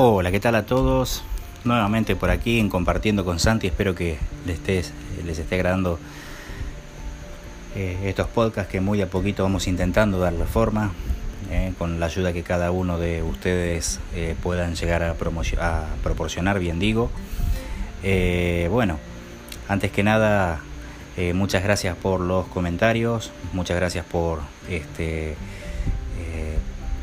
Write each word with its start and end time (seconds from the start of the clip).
Hola, 0.00 0.30
¿qué 0.30 0.38
tal 0.38 0.54
a 0.54 0.64
todos? 0.64 1.24
Nuevamente 1.64 2.14
por 2.14 2.30
aquí 2.30 2.60
en 2.60 2.68
compartiendo 2.68 3.24
con 3.24 3.40
Santi, 3.40 3.66
espero 3.66 3.96
que 3.96 4.16
les, 4.46 4.92
les 5.26 5.38
esté 5.40 5.56
agradando 5.56 5.98
eh, 7.74 7.98
estos 8.04 8.28
podcasts 8.28 8.70
que 8.70 8.80
muy 8.80 9.02
a 9.02 9.10
poquito 9.10 9.42
vamos 9.42 9.66
intentando 9.66 10.20
darle 10.20 10.44
forma, 10.44 10.92
eh, 11.50 11.72
con 11.78 11.98
la 11.98 12.06
ayuda 12.06 12.32
que 12.32 12.44
cada 12.44 12.70
uno 12.70 12.96
de 12.96 13.24
ustedes 13.24 13.98
eh, 14.14 14.36
puedan 14.40 14.76
llegar 14.76 15.02
a, 15.02 15.16
a, 15.60 15.86
proporcionar, 16.04 16.60
bien 16.60 16.78
digo. 16.78 17.10
bueno, 18.70 19.00
antes 19.66 19.90
que 19.90 20.04
nada, 20.04 20.60
muchas 21.34 21.64
gracias 21.64 21.96
por 21.96 22.20
los 22.20 22.46
comentarios, 22.46 23.32
muchas 23.52 23.76
gracias 23.76 24.04
por 24.04 24.42
este, 24.70 25.34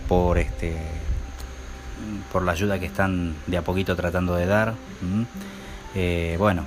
por 0.08 0.38
este 0.38 0.78
por 2.32 2.44
la 2.44 2.52
ayuda 2.52 2.80
que 2.80 2.86
están 2.86 3.36
de 3.48 3.58
a 3.58 3.62
poquito 3.62 3.96
tratando 3.96 4.36
de 4.36 4.46
dar. 4.46 4.74
Eh, 5.96 6.36
bueno, 6.38 6.66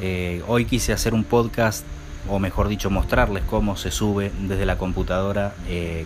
eh, 0.00 0.42
hoy 0.46 0.64
quise 0.64 0.92
hacer 0.92 1.14
un 1.14 1.24
podcast, 1.24 1.84
o 2.28 2.38
mejor 2.38 2.68
dicho, 2.68 2.90
mostrarles 2.90 3.42
cómo 3.44 3.76
se 3.76 3.90
sube 3.90 4.32
desde 4.40 4.66
la 4.66 4.76
computadora, 4.76 5.54
eh, 5.68 6.04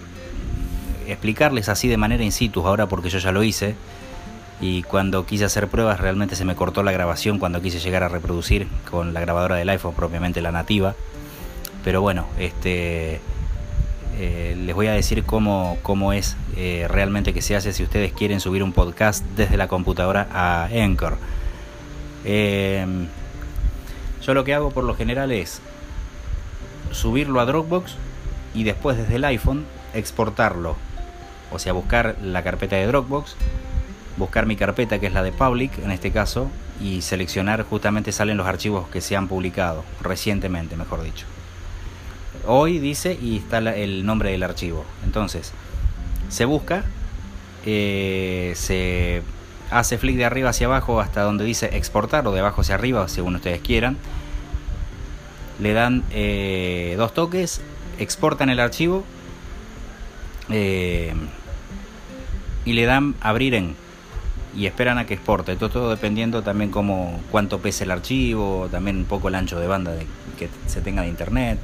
explicarles 1.06 1.68
así 1.68 1.88
de 1.88 1.96
manera 1.96 2.22
in 2.22 2.32
situ, 2.32 2.66
ahora 2.66 2.86
porque 2.86 3.10
yo 3.10 3.18
ya 3.18 3.32
lo 3.32 3.42
hice. 3.42 3.74
Y 4.60 4.82
cuando 4.82 5.24
quise 5.24 5.44
hacer 5.44 5.68
pruebas 5.68 6.00
realmente 6.00 6.34
se 6.34 6.44
me 6.44 6.56
cortó 6.56 6.82
la 6.82 6.90
grabación 6.90 7.38
cuando 7.38 7.62
quise 7.62 7.78
llegar 7.78 8.02
a 8.02 8.08
reproducir 8.08 8.66
con 8.90 9.14
la 9.14 9.20
grabadora 9.20 9.54
del 9.54 9.68
iPhone, 9.68 9.94
propiamente 9.94 10.42
la 10.42 10.50
nativa. 10.50 10.96
Pero 11.84 12.02
bueno, 12.02 12.26
este 12.38 13.20
eh, 14.20 14.56
les 14.58 14.74
voy 14.74 14.88
a 14.88 14.92
decir 14.92 15.22
cómo, 15.22 15.78
cómo 15.82 16.12
es 16.12 16.36
eh, 16.56 16.86
realmente 16.90 17.32
que 17.32 17.40
se 17.40 17.54
hace 17.54 17.72
si 17.72 17.84
ustedes 17.84 18.12
quieren 18.12 18.40
subir 18.40 18.64
un 18.64 18.72
podcast 18.72 19.24
desde 19.36 19.56
la 19.56 19.68
computadora 19.68 20.26
a 20.32 20.64
Anchor. 20.64 21.18
Em, 22.24 23.06
yo 24.20 24.34
lo 24.34 24.42
que 24.42 24.54
hago 24.54 24.72
por 24.72 24.82
lo 24.82 24.96
general 24.96 25.30
es 25.30 25.60
subirlo 26.90 27.38
a 27.38 27.44
Dropbox 27.44 27.94
y 28.54 28.64
después 28.64 28.96
desde 28.96 29.16
el 29.16 29.24
iPhone 29.24 29.64
exportarlo. 29.94 30.74
O 31.52 31.60
sea, 31.60 31.72
buscar 31.72 32.16
la 32.20 32.42
carpeta 32.42 32.74
de 32.74 32.88
Dropbox, 32.88 33.36
buscar 34.16 34.46
mi 34.46 34.56
carpeta 34.56 34.98
que 34.98 35.06
es 35.06 35.12
la 35.12 35.22
de 35.22 35.30
Public 35.30 35.78
en 35.78 35.92
este 35.92 36.10
caso 36.10 36.50
y 36.80 37.02
seleccionar 37.02 37.62
justamente 37.62 38.10
salen 38.10 38.36
los 38.36 38.48
archivos 38.48 38.88
que 38.88 39.00
se 39.00 39.14
han 39.14 39.28
publicado 39.28 39.84
recientemente, 40.02 40.76
mejor 40.76 41.04
dicho 41.04 41.24
hoy 42.48 42.78
dice 42.78 43.16
y 43.20 43.36
está 43.36 43.58
el 43.58 44.04
nombre 44.04 44.30
del 44.30 44.42
archivo. 44.42 44.84
Entonces, 45.04 45.52
se 46.28 46.44
busca, 46.46 46.84
eh, 47.64 48.52
se 48.56 49.22
hace 49.70 49.98
flick 49.98 50.16
de 50.16 50.24
arriba 50.24 50.50
hacia 50.50 50.66
abajo 50.66 51.00
hasta 51.00 51.22
donde 51.22 51.44
dice 51.44 51.76
exportar 51.76 52.26
o 52.26 52.32
de 52.32 52.40
abajo 52.40 52.62
hacia 52.62 52.74
arriba, 52.74 53.06
según 53.08 53.36
ustedes 53.36 53.60
quieran. 53.60 53.96
Le 55.60 55.72
dan 55.74 56.04
eh, 56.10 56.94
dos 56.96 57.12
toques, 57.12 57.60
exportan 57.98 58.48
el 58.48 58.60
archivo 58.60 59.04
eh, 60.50 61.12
y 62.64 62.72
le 62.72 62.84
dan 62.86 63.14
abrir 63.20 63.54
en 63.54 63.76
y 64.56 64.66
esperan 64.66 64.96
a 64.98 65.06
que 65.06 65.14
exporte. 65.14 65.54
Todo, 65.56 65.68
todo 65.68 65.90
dependiendo 65.90 66.42
también 66.42 66.70
como 66.70 67.20
cuánto 67.30 67.58
pese 67.58 67.84
el 67.84 67.90
archivo, 67.90 68.68
también 68.70 68.96
un 68.96 69.04
poco 69.04 69.28
el 69.28 69.34
ancho 69.34 69.60
de 69.60 69.66
banda 69.66 69.92
de, 69.92 70.06
que 70.38 70.48
se 70.66 70.80
tenga 70.80 71.02
de 71.02 71.08
internet. 71.08 71.58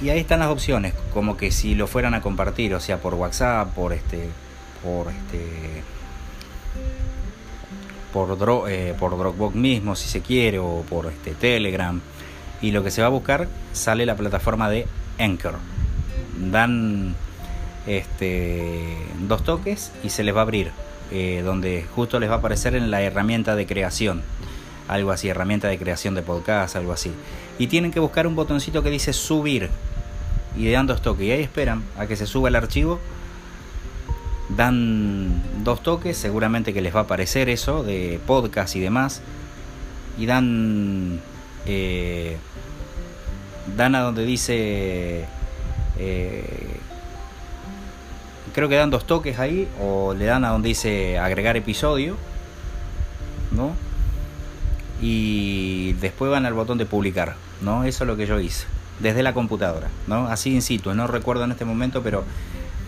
Y 0.00 0.10
ahí 0.10 0.20
están 0.20 0.40
las 0.40 0.48
opciones, 0.48 0.94
como 1.12 1.36
que 1.36 1.50
si 1.50 1.74
lo 1.74 1.88
fueran 1.88 2.14
a 2.14 2.20
compartir, 2.20 2.72
o 2.74 2.80
sea, 2.80 2.98
por 2.98 3.14
WhatsApp, 3.14 3.74
por 3.74 3.92
este, 3.92 4.28
por 4.84 5.08
este, 5.08 5.82
por, 8.12 8.70
eh, 8.70 8.94
por 8.98 9.18
Dropbox 9.18 9.56
mismo, 9.56 9.96
si 9.96 10.08
se 10.08 10.20
quiere, 10.20 10.60
o 10.60 10.84
por 10.88 11.06
este 11.06 11.34
Telegram. 11.34 12.00
Y 12.62 12.70
lo 12.70 12.84
que 12.84 12.92
se 12.92 13.00
va 13.00 13.08
a 13.08 13.10
buscar 13.10 13.48
sale 13.72 14.06
la 14.06 14.16
plataforma 14.16 14.70
de 14.70 14.86
Anchor. 15.18 15.54
Dan 16.36 17.16
este, 17.88 18.96
dos 19.20 19.42
toques 19.42 19.90
y 20.04 20.10
se 20.10 20.22
les 20.22 20.34
va 20.34 20.40
a 20.40 20.42
abrir, 20.42 20.70
eh, 21.10 21.42
donde 21.44 21.84
justo 21.94 22.20
les 22.20 22.30
va 22.30 22.34
a 22.34 22.38
aparecer 22.38 22.76
en 22.76 22.92
la 22.92 23.02
herramienta 23.02 23.56
de 23.56 23.66
creación 23.66 24.22
algo 24.88 25.10
así, 25.10 25.28
herramienta 25.28 25.68
de 25.68 25.78
creación 25.78 26.14
de 26.14 26.22
podcast, 26.22 26.74
algo 26.74 26.92
así. 26.92 27.12
Y 27.58 27.66
tienen 27.66 27.90
que 27.90 28.00
buscar 28.00 28.26
un 28.26 28.34
botoncito 28.34 28.82
que 28.82 28.90
dice 28.90 29.12
subir 29.12 29.68
y 30.58 30.70
dan 30.72 30.86
dos 30.86 31.00
toques. 31.00 31.24
Y 31.24 31.30
ahí 31.30 31.42
esperan 31.42 31.84
a 31.96 32.06
que 32.06 32.16
se 32.16 32.26
suba 32.26 32.48
el 32.48 32.56
archivo. 32.56 32.98
Dan 34.48 35.42
dos 35.62 35.82
toques, 35.82 36.16
seguramente 36.16 36.74
que 36.74 36.80
les 36.80 36.94
va 36.94 37.00
a 37.00 37.02
aparecer 37.04 37.48
eso 37.48 37.84
de 37.84 38.18
podcast 38.26 38.74
y 38.74 38.80
demás. 38.80 39.22
Y 40.18 40.26
dan. 40.26 41.20
Eh, 41.64 42.36
dan 43.76 43.94
a 43.94 44.00
donde 44.00 44.24
dice. 44.24 45.26
Eh, 45.98 46.80
creo 48.52 48.68
que 48.68 48.74
dan 48.74 48.90
dos 48.90 49.06
toques 49.06 49.38
ahí. 49.38 49.68
O 49.80 50.12
le 50.12 50.24
dan 50.24 50.44
a 50.44 50.48
donde 50.48 50.68
dice 50.68 51.18
agregar 51.18 51.56
episodio. 51.56 52.16
¿No? 53.52 53.72
Y 55.00 55.92
después 55.94 56.32
van 56.32 56.46
al 56.46 56.54
botón 56.54 56.78
de 56.78 56.86
publicar. 56.86 57.36
¿No? 57.60 57.84
Eso 57.84 58.02
es 58.02 58.08
lo 58.08 58.16
que 58.16 58.26
yo 58.26 58.40
hice 58.40 58.77
desde 59.00 59.22
la 59.22 59.34
computadora, 59.34 59.88
¿no? 60.06 60.26
Así 60.28 60.54
in 60.54 60.62
situ, 60.62 60.94
no 60.94 61.06
recuerdo 61.06 61.44
en 61.44 61.52
este 61.52 61.64
momento, 61.64 62.02
pero 62.02 62.24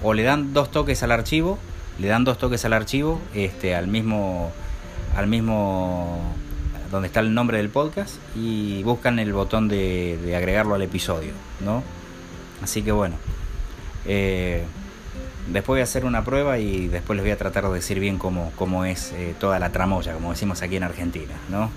o 0.03 0.15
le 0.15 0.23
dan 0.23 0.53
dos 0.53 0.71
toques 0.71 1.03
al 1.03 1.13
archivo, 1.13 1.59
le 1.99 2.09
dan 2.09 2.25
dos 2.25 2.39
toques 2.39 2.65
al 2.65 2.73
archivo, 2.73 3.21
este, 3.35 3.75
al 3.75 3.87
mismo, 3.87 4.51
al 5.17 5.27
mismo, 5.27 6.21
donde 6.91 7.09
está 7.09 7.21
el 7.21 7.35
nombre 7.35 7.59
del 7.59 7.69
podcast 7.69 8.15
y 8.35 8.83
buscan 8.83 9.19
el 9.19 9.33
botón 9.33 9.69
de, 9.69 10.35
agregarlo 10.37 10.75
al 10.75 10.83
episodio, 10.83 11.33
¿no? 11.65 11.83
Así 12.63 12.83
que 12.83 12.93
bueno, 12.93 13.17
eh, 14.07 14.65
después 15.49 15.75
voy 15.75 15.81
a 15.81 15.85
hacer 15.85 16.05
una 16.05 16.25
prueba 16.25 16.59
y 16.59 16.89
después 16.89 17.17
les 17.17 17.25
voy 17.25 17.33
a 17.33 17.37
tratar 17.37 17.69
de 17.69 17.75
decir 17.75 18.01
bien 18.01 18.19
cómo, 18.19 18.53
cómo 18.57 18.85
es 18.85 19.13
eh, 19.13 19.35
toda 19.39 19.59
la 19.59 19.71
tramoya, 19.71 20.15
como 20.15 20.31
decimos 20.31 20.63
aquí 20.63 20.77
en 20.77 20.85
Argentina, 20.85 21.35
¿no? 21.51 21.71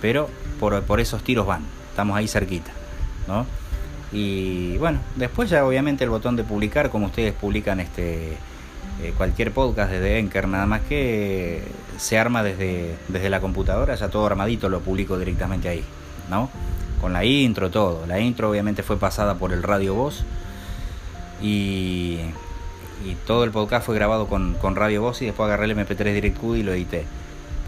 Pero 0.00 0.30
por, 0.58 0.82
por 0.82 1.00
esos 1.00 1.22
tiros 1.22 1.46
van, 1.46 1.62
estamos 1.90 2.16
ahí 2.16 2.26
cerquita, 2.26 2.72
¿no? 3.28 3.46
Y 4.12 4.76
bueno, 4.78 4.98
después 5.16 5.50
ya 5.50 5.64
obviamente 5.64 6.04
el 6.04 6.10
botón 6.10 6.36
de 6.36 6.44
publicar, 6.44 6.90
como 6.90 7.06
ustedes 7.06 7.32
publican 7.32 7.80
este 7.80 8.36
eh, 9.02 9.14
cualquier 9.16 9.52
podcast 9.52 9.92
desde 9.92 10.18
Enker, 10.18 10.48
nada 10.48 10.66
más 10.66 10.82
que 10.82 11.62
se 11.96 12.18
arma 12.18 12.42
desde, 12.42 12.96
desde 13.08 13.30
la 13.30 13.40
computadora, 13.40 13.94
ya 13.94 14.08
todo 14.08 14.26
armadito 14.26 14.68
lo 14.68 14.80
publico 14.80 15.18
directamente 15.18 15.68
ahí, 15.68 15.84
¿no? 16.28 16.50
Con 17.00 17.12
la 17.12 17.24
intro, 17.24 17.70
todo. 17.70 18.06
La 18.06 18.20
intro 18.20 18.50
obviamente 18.50 18.82
fue 18.82 18.98
pasada 18.98 19.36
por 19.36 19.52
el 19.52 19.62
Radio 19.62 19.94
Voz 19.94 20.24
y, 21.40 22.18
y 23.06 23.14
todo 23.26 23.44
el 23.44 23.52
podcast 23.52 23.86
fue 23.86 23.94
grabado 23.94 24.26
con, 24.26 24.54
con 24.54 24.76
Radio 24.76 25.02
Voz 25.02 25.22
y 25.22 25.26
después 25.26 25.46
agarré 25.46 25.64
el 25.66 25.76
MP3 25.76 26.12
DirectQ 26.12 26.56
y 26.56 26.62
lo 26.62 26.72
edité. 26.72 27.04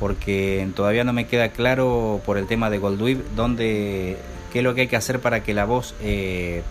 Porque 0.00 0.68
todavía 0.74 1.04
no 1.04 1.12
me 1.12 1.26
queda 1.26 1.50
claro 1.50 2.20
por 2.26 2.36
el 2.36 2.46
tema 2.46 2.68
de 2.68 2.78
Goldweb 2.78 3.22
dónde 3.36 4.18
qué 4.52 4.58
es 4.58 4.64
lo 4.64 4.74
que 4.74 4.82
hay 4.82 4.86
que 4.86 4.96
hacer 4.96 5.20
para 5.20 5.42
que 5.42 5.54
la 5.54 5.64
voz 5.64 5.94
eh, 6.02 6.62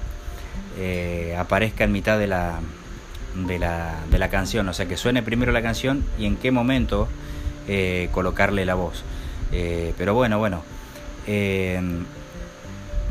eh, 0.78 1.36
aparezca 1.38 1.84
en 1.84 1.92
mitad 1.92 2.19
de 2.19 2.28
la, 2.28 2.59
de 3.36 3.58
la, 3.58 3.96
de, 4.09 4.19
la, 4.19 4.30
canción, 4.30 4.69
o 4.69 4.74
sea, 4.74 4.86
que 4.86 4.97
suene 4.97 5.24
primero 5.24 5.52
la 5.52 5.64
canción 5.64 6.06
y 6.19 6.28
en 6.28 6.38
qué 6.38 6.52
momento 6.52 7.08
eh, 7.68 8.09
colocarle 8.12 8.66
la 8.66 8.75
voz. 8.75 9.03
pero 9.97 10.14
bueno, 10.14 10.38
bueno, 10.38 10.64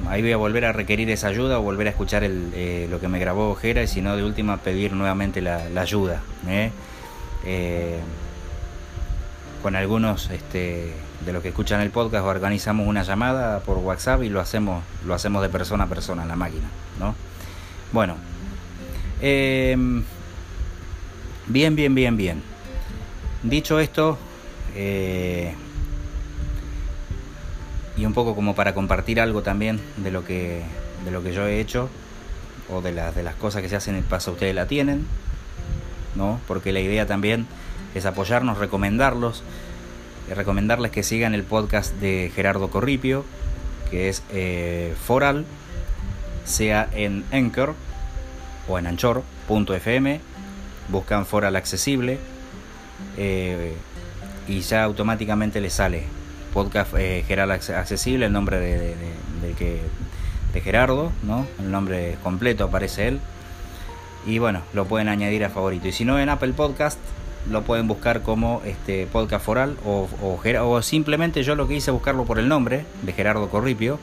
ahí 0.09 0.23
voy 0.23 0.33
a 0.33 0.37
volver 0.37 0.65
a 0.65 0.73
requerir 0.73 1.11
esa 1.11 1.29
ayuda 1.29 1.59
o 1.59 1.63
volver 1.63 1.89
a 1.89 1.91
escuchar 1.91 2.23
lo 2.23 3.01
que 3.01 3.09
me 3.09 3.19
grabó 3.19 3.51
Ojera 3.51 3.83
y 3.83 3.89
si 3.89 4.01
no, 4.01 4.17
de 4.17 4.23
última, 4.23 4.59
pedir 4.59 4.93
nuevamente 4.93 5.41
la 5.41 5.81
ayuda. 5.81 6.23
Con 9.63 9.77
algunos 9.77 10.31
este, 10.31 10.93
de 11.25 11.33
los 11.33 11.43
que 11.43 11.49
escuchan 11.49 11.81
el 11.81 11.91
podcast 11.91 12.25
organizamos 12.25 12.87
una 12.87 13.03
llamada 13.03 13.61
por 13.61 13.79
WhatsApp 13.79 14.23
y 14.23 14.29
lo 14.29 14.41
hacemos, 14.41 14.83
lo 15.07 15.15
hacemos 15.15 15.43
de 15.43 15.49
persona 15.49 15.85
a 15.85 15.87
persona 15.87 16.23
en 16.23 16.29
la 16.29 16.37
máquina, 16.37 16.69
¿no? 16.99 17.15
Bueno, 17.93 18.17
em, 19.21 20.03
bien, 21.47 21.77
bien, 21.77 21.95
bien, 21.95 22.17
bien. 22.17 22.43
Dicho 23.43 23.81
esto, 23.81 24.19
eh, 24.75 25.55
y 27.97 28.05
un 28.07 28.15
poco 28.15 28.35
como 28.35 28.55
para 28.55 28.75
compartir 28.75 29.21
algo 29.21 29.43
también 29.43 29.81
de 29.99 30.11
lo 30.11 30.25
que, 30.25 30.63
de 31.05 31.11
lo 31.11 31.23
que 31.23 31.33
yo 31.33 31.47
he 31.47 31.61
hecho 31.61 31.89
o 32.71 32.81
de, 32.81 32.93
las 32.93 33.15
de 33.15 33.23
las 33.23 33.35
cosas 33.35 33.63
que 33.63 33.69
se 33.69 33.77
hacen 33.77 33.95
en 33.95 34.03
el 34.03 34.07
paso, 34.07 34.33
ustedes 34.33 34.55
la 34.55 34.67
tienen, 34.67 35.07
¿no? 36.15 36.41
Porque 36.47 36.73
la 36.73 36.81
idea 36.81 37.07
también 37.07 37.47
es 37.95 38.07
apoyarnos, 38.07 38.59
recomendarlos 38.59 39.43
recomendarles 40.35 40.93
que 40.93 41.03
sigan 41.03 41.35
el 41.35 41.43
podcast 41.43 41.95
de 41.97 42.31
Gerardo 42.35 42.71
Corripio, 42.71 43.25
que 43.91 44.09
es 44.09 44.23
eh, 44.31 44.95
Foral, 45.05 45.45
sea 46.45 46.89
en 46.93 47.25
Anchor 47.33 47.75
o 48.69 48.79
en 48.79 48.87
Anchor.fm, 48.87 50.21
buscan 50.89 51.27
Foral 51.27 51.57
accesible 51.57 52.19
eh, 53.17 53.75
y 54.47 54.61
ya 54.61 54.85
automáticamente 54.85 55.61
le 55.61 55.71
sale 55.71 56.05
podcast 56.53 56.95
eh, 56.97 57.25
Gerardo 57.27 57.53
accesible, 57.53 58.27
el 58.27 58.33
nombre 58.33 58.59
de, 58.59 58.95
que, 59.59 59.81
de 60.53 60.61
Gerardo, 60.61 61.13
¿no? 61.23 61.47
El 61.59 61.71
nombre 61.71 62.17
completo 62.23 62.65
aparece 62.65 63.09
él. 63.09 63.21
Y 64.27 64.39
bueno, 64.39 64.61
lo 64.75 64.85
pueden 64.85 65.09
añadir 65.09 65.45
a 65.45 65.51
favorito. 65.51 65.89
Y 65.89 65.93
si 65.93 66.05
no 66.05 66.19
en 66.19 66.29
Apple 66.29 66.53
Podcast, 66.53 66.99
lo 67.49 67.63
pueden 67.63 67.89
buscar 67.89 68.23
como 68.23 68.61
este 68.65 69.07
podcast 69.07 69.45
foral 69.45 69.77
o, 69.85 70.09
o, 70.23 70.83
simplemente 70.83 71.43
yo 71.43 71.55
lo 71.55 71.67
que 71.67 71.75
hice 71.75 71.91
buscarlo 71.91 72.25
por 72.25 72.39
el 72.39 72.49
nombre 72.49 72.85
de 73.03 73.13
Gerardo 73.13 73.49
Corripio 73.49 73.99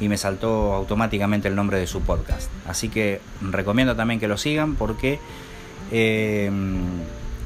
y 0.00 0.08
me 0.08 0.16
saltó 0.16 0.74
automáticamente 0.74 1.48
el 1.48 1.54
nombre 1.54 1.78
de 1.78 1.86
su 1.86 2.02
podcast. 2.02 2.50
Así 2.66 2.88
que 2.88 3.20
recomiendo 3.40 3.96
también 3.96 4.20
que 4.20 4.28
lo 4.28 4.36
sigan 4.36 4.74
porque 4.74 5.18
eh, 5.92 6.50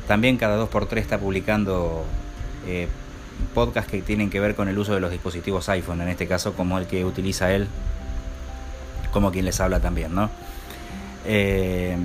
también 0.07 0.39
cada 0.39 0.59
2x3 0.59 0.97
está 0.99 1.19
publicando 1.19 2.05
eh, 2.67 2.89
podcasts 3.55 3.91
que 3.91 4.03
tienen 4.03 4.31
que 4.31 4.41
ver 4.41 4.55
con 4.55 4.69
el 4.69 4.79
uso 4.79 4.95
de 4.95 5.01
los 5.01 5.11
dispositivos 5.11 5.69
iPhone, 5.69 6.01
en 6.01 6.09
este 6.09 6.27
caso 6.27 6.55
como 6.55 6.79
el 6.79 6.87
que 6.87 7.05
utiliza 7.05 7.53
él, 7.53 7.69
como 9.13 9.31
quien 9.31 9.45
les 9.45 9.61
habla 9.61 9.81
también, 9.81 10.15
¿no? 10.15 10.31
Eh, 11.27 11.97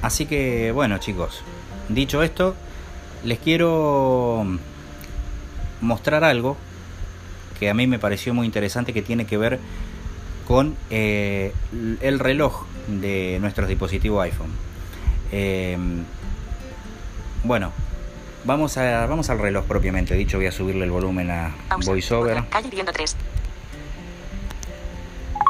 así 0.00 0.26
que 0.26 0.70
bueno 0.72 0.98
chicos, 0.98 1.42
dicho 1.88 2.22
esto, 2.22 2.54
les 3.24 3.38
quiero 3.38 4.44
mostrar 5.80 6.24
algo 6.24 6.56
que 7.58 7.70
a 7.70 7.74
mí 7.74 7.86
me 7.86 7.98
pareció 7.98 8.34
muy 8.34 8.46
interesante 8.46 8.92
que 8.92 9.02
tiene 9.02 9.26
que 9.26 9.36
ver 9.36 9.58
con 10.46 10.76
eh, 10.90 11.52
el 12.00 12.18
reloj 12.18 12.66
de 12.88 13.38
nuestros 13.40 13.68
dispositivos 13.68 14.24
iPhone. 14.24 14.50
Eh, 15.30 15.78
bueno, 17.44 17.72
vamos, 18.44 18.76
a, 18.76 19.06
vamos 19.06 19.30
al 19.30 19.38
reloj 19.38 19.64
propiamente 19.64 20.14
dicho. 20.14 20.38
Voy 20.38 20.46
a 20.46 20.52
subirle 20.52 20.84
el 20.84 20.90
volumen 20.90 21.30
a 21.30 21.54
VoiceOver. 21.84 22.44
Calle 22.48 22.68
viendo 22.70 22.92
3. 22.92 23.16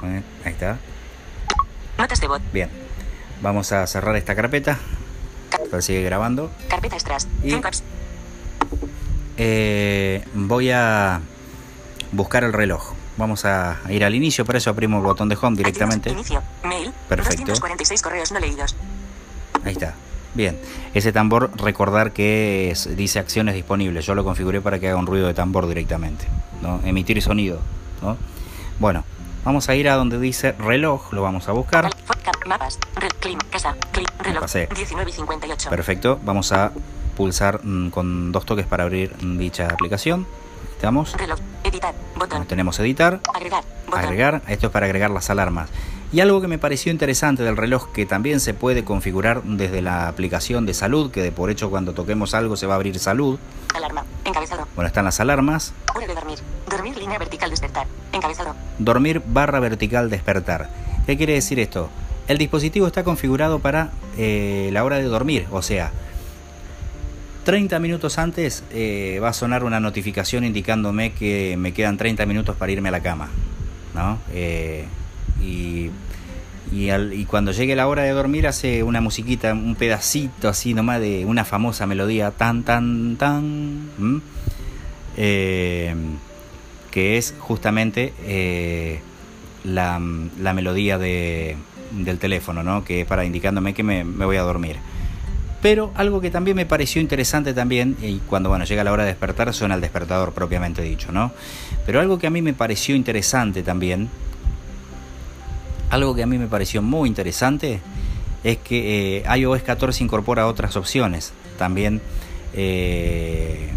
Eh, 0.05 0.23
ahí 0.45 0.53
está. 0.53 0.79
Notas 1.99 2.21
de 2.21 2.27
voz. 2.29 2.41
Bien. 2.53 2.69
Vamos 3.41 3.73
a 3.73 3.87
cerrar 3.87 4.17
esta 4.17 4.35
carpeta. 4.35 4.79
Sigue 5.81 6.03
grabando. 6.03 6.51
Carpeta 6.69 6.97
extras. 6.97 7.29
Y, 7.43 7.55
eh, 9.37 10.25
voy 10.35 10.71
a 10.71 11.21
buscar 12.13 12.45
el 12.45 12.53
reloj. 12.53 12.93
Vamos 13.17 13.45
a 13.45 13.79
ir 13.91 14.05
al 14.05 14.15
inicio, 14.15 14.45
por 14.45 14.57
eso 14.57 14.71
aprimo 14.71 14.99
el 14.99 15.05
botón 15.05 15.29
de 15.29 15.37
home 15.41 15.57
directamente. 15.57 16.11
Inicio, 16.11 16.43
mail, 16.65 16.93
Perfecto. 17.09 17.41
246 17.41 18.03
correos 18.03 18.33
no 18.33 18.41
leídos. 18.41 18.77
Ahí 19.65 19.73
está. 19.73 19.95
Bien, 20.35 20.59
ese 20.95 21.13
tambor 21.13 21.51
recordar 21.61 22.13
que 22.13 22.75
dice 22.97 23.19
acciones 23.19 23.55
disponibles. 23.55 24.07
Yo 24.07 24.15
lo 24.15 24.25
configuré 24.25 24.63
para 24.63 24.79
que 24.79 24.89
haga 24.89 24.97
un 24.97 25.07
ruido 25.07 25.27
de 25.27 25.35
tambor 25.35 25.69
directamente, 25.69 26.27
¿no? 26.63 26.81
Emitir 26.85 27.21
sonido, 27.21 27.61
¿no? 28.01 28.17
Bueno, 28.79 29.05
vamos 29.45 29.69
a 29.69 29.75
ir 29.75 29.89
a 29.89 29.97
donde 29.97 30.19
dice 30.19 30.53
reloj, 30.53 31.13
lo 31.13 31.23
vamos 31.23 31.49
a 31.49 31.53
buscar. 31.53 31.91
Mapas, 32.47 32.79
casa, 33.51 33.77
reloj, 34.21 34.43
1958. 34.45 35.71
Perfecto, 35.71 36.21
vamos 36.25 36.53
a 36.53 36.73
pulsar 37.17 37.61
mm, 37.63 37.91
con 37.91 38.33
dos 38.33 38.45
toques 38.45 38.67
para 38.67 38.85
abrir 38.85 39.17
dicha 39.19 39.69
aplicación. 39.69 40.27
Estamos. 40.73 41.17
Reloj, 41.17 41.39
editar, 41.63 41.95
botón. 42.17 42.47
Tenemos 42.47 42.79
editar, 42.81 43.21
agregar, 43.33 43.65
agregar. 43.93 44.43
Esto 44.49 44.67
es 44.67 44.73
para 44.73 44.87
agregar 44.87 45.11
las 45.11 45.31
alarmas. 45.31 45.71
Y 46.13 46.21
algo 46.21 46.43
que 46.43 46.49
me 46.49 46.59
pareció 46.59 46.93
interesante 46.93 47.43
del 47.43 47.57
reloj 47.57 47.91
que 47.93 48.05
también 48.05 48.41
se 48.41 48.53
puede 48.53 48.85
configurar 48.85 49.43
desde 49.45 49.81
la 49.81 50.09
aplicación 50.09 50.67
de 50.67 50.75
salud, 50.75 51.11
que 51.11 51.23
de 51.23 51.33
por 51.33 51.49
hecho 51.49 51.71
cuando 51.71 51.95
toquemos 51.95 52.35
algo 52.35 52.57
se 52.57 52.67
va 52.67 52.75
a 52.75 52.77
abrir 52.77 52.99
salud. 52.99 53.39
Alarma, 53.75 54.05
encabezado. 54.25 54.67
Bueno, 54.75 54.89
están 54.89 55.07
las 55.07 55.21
alarmas. 55.21 55.73
Hora 55.95 56.07
de 56.07 56.15
dormir. 56.15 56.39
Dormir 56.73 56.97
línea 56.97 57.19
vertical 57.19 57.51
despertar. 57.51 57.87
Encabezado. 58.15 58.57
Dormir 58.79 59.21
barra 59.27 59.61
vertical 59.61 60.09
despertar. 60.09 60.71
¿Qué 61.05 61.19
quiere 61.19 61.35
decir 61.35 61.61
esto? 61.61 61.91
El 62.29 62.39
dispositivo 62.39 62.87
está 62.87 63.05
configurado 63.05 63.59
para 63.59 63.91
eh, 64.17 64.71
la 64.73 64.83
hora 64.83 64.97
de 64.97 65.03
dormir, 65.03 65.47
o 65.51 65.61
sea, 65.61 65.93
30 67.45 67.79
minutos 67.79 68.17
antes 68.19 68.65
eh, 68.73 69.19
va 69.23 69.29
a 69.29 69.33
sonar 69.35 69.65
una 69.65 69.81
notificación 69.81 70.45
indicándome 70.45 71.13
que 71.13 71.57
me 71.59 71.75
quedan 71.75 71.99
30 71.99 72.25
minutos 72.25 72.57
para 72.57 72.73
irme 72.73 72.89
a 72.89 72.93
la 72.93 73.01
cama. 73.01 73.29
¿no? 73.95 74.19
Eh, 74.33 74.87
y, 75.43 75.91
cuando 77.27 77.53
llegue 77.53 77.77
la 77.77 77.87
hora 77.87 78.03
de 78.03 78.11
dormir 78.13 78.47
hace 78.47 78.83
una 78.83 79.03
musiquita, 79.03 79.53
un 79.53 79.75
pedacito 79.75 80.49
así 80.49 80.73
nomás 80.73 81.01
de 81.01 81.27
una 81.27 81.45
famosa 81.45 81.87
melodía, 81.87 82.31
tan, 82.31 82.63
tan, 82.63 83.17
tan, 83.17 84.23
eh, 85.17 85.95
que 86.93 87.19
es 87.19 87.35
justamente 87.41 88.13
eh, 88.25 89.01
la, 89.65 89.99
melodía 89.99 90.99
de, 90.99 91.57
del 91.91 92.19
teléfono, 92.19 92.63
¿no? 92.63 92.85
que 92.85 93.01
es 93.01 93.07
para 93.07 93.25
indicándome 93.25 93.75
que 93.75 93.83
me, 93.83 94.05
me 94.05 94.25
voy 94.25 94.37
a 94.37 94.43
dormir. 94.43 94.77
Pero 95.61 95.93
algo 95.95 96.21
que 96.21 96.31
también 96.31 96.57
me 96.57 96.67
pareció 96.67 97.01
interesante 97.01 97.55
también, 97.55 97.97
y 98.03 98.19
cuando 98.19 98.49
bueno, 98.49 98.65
llega 98.65 98.85
la 98.85 98.93
hora 98.93 99.05
de 99.05 99.11
despertar 99.11 99.53
suena 99.55 99.77
el 99.77 99.81
despertador 99.81 100.33
propiamente 100.33 100.83
dicho, 100.83 101.13
¿no? 101.13 101.33
Pero 101.87 102.01
algo 102.01 102.19
que 102.19 102.27
a 102.27 102.31
mí 102.31 102.43
me 102.43 102.53
pareció 102.53 102.97
interesante 102.97 103.63
también, 103.63 104.09
algo 105.91 106.15
que 106.15 106.23
a 106.25 106.27
mí 106.27 106.37
me 106.37 106.49
pareció 106.49 106.83
muy 106.83 107.09
interesante, 107.09 107.81
es 108.43 108.59
que 108.59 109.19
eh, 109.19 109.39
iOS 109.39 109.63
14 109.63 110.03
incorpora 110.03 110.49
otras 110.49 110.75
opciones 110.75 111.33
también 111.59 112.01
eh, 112.55 113.71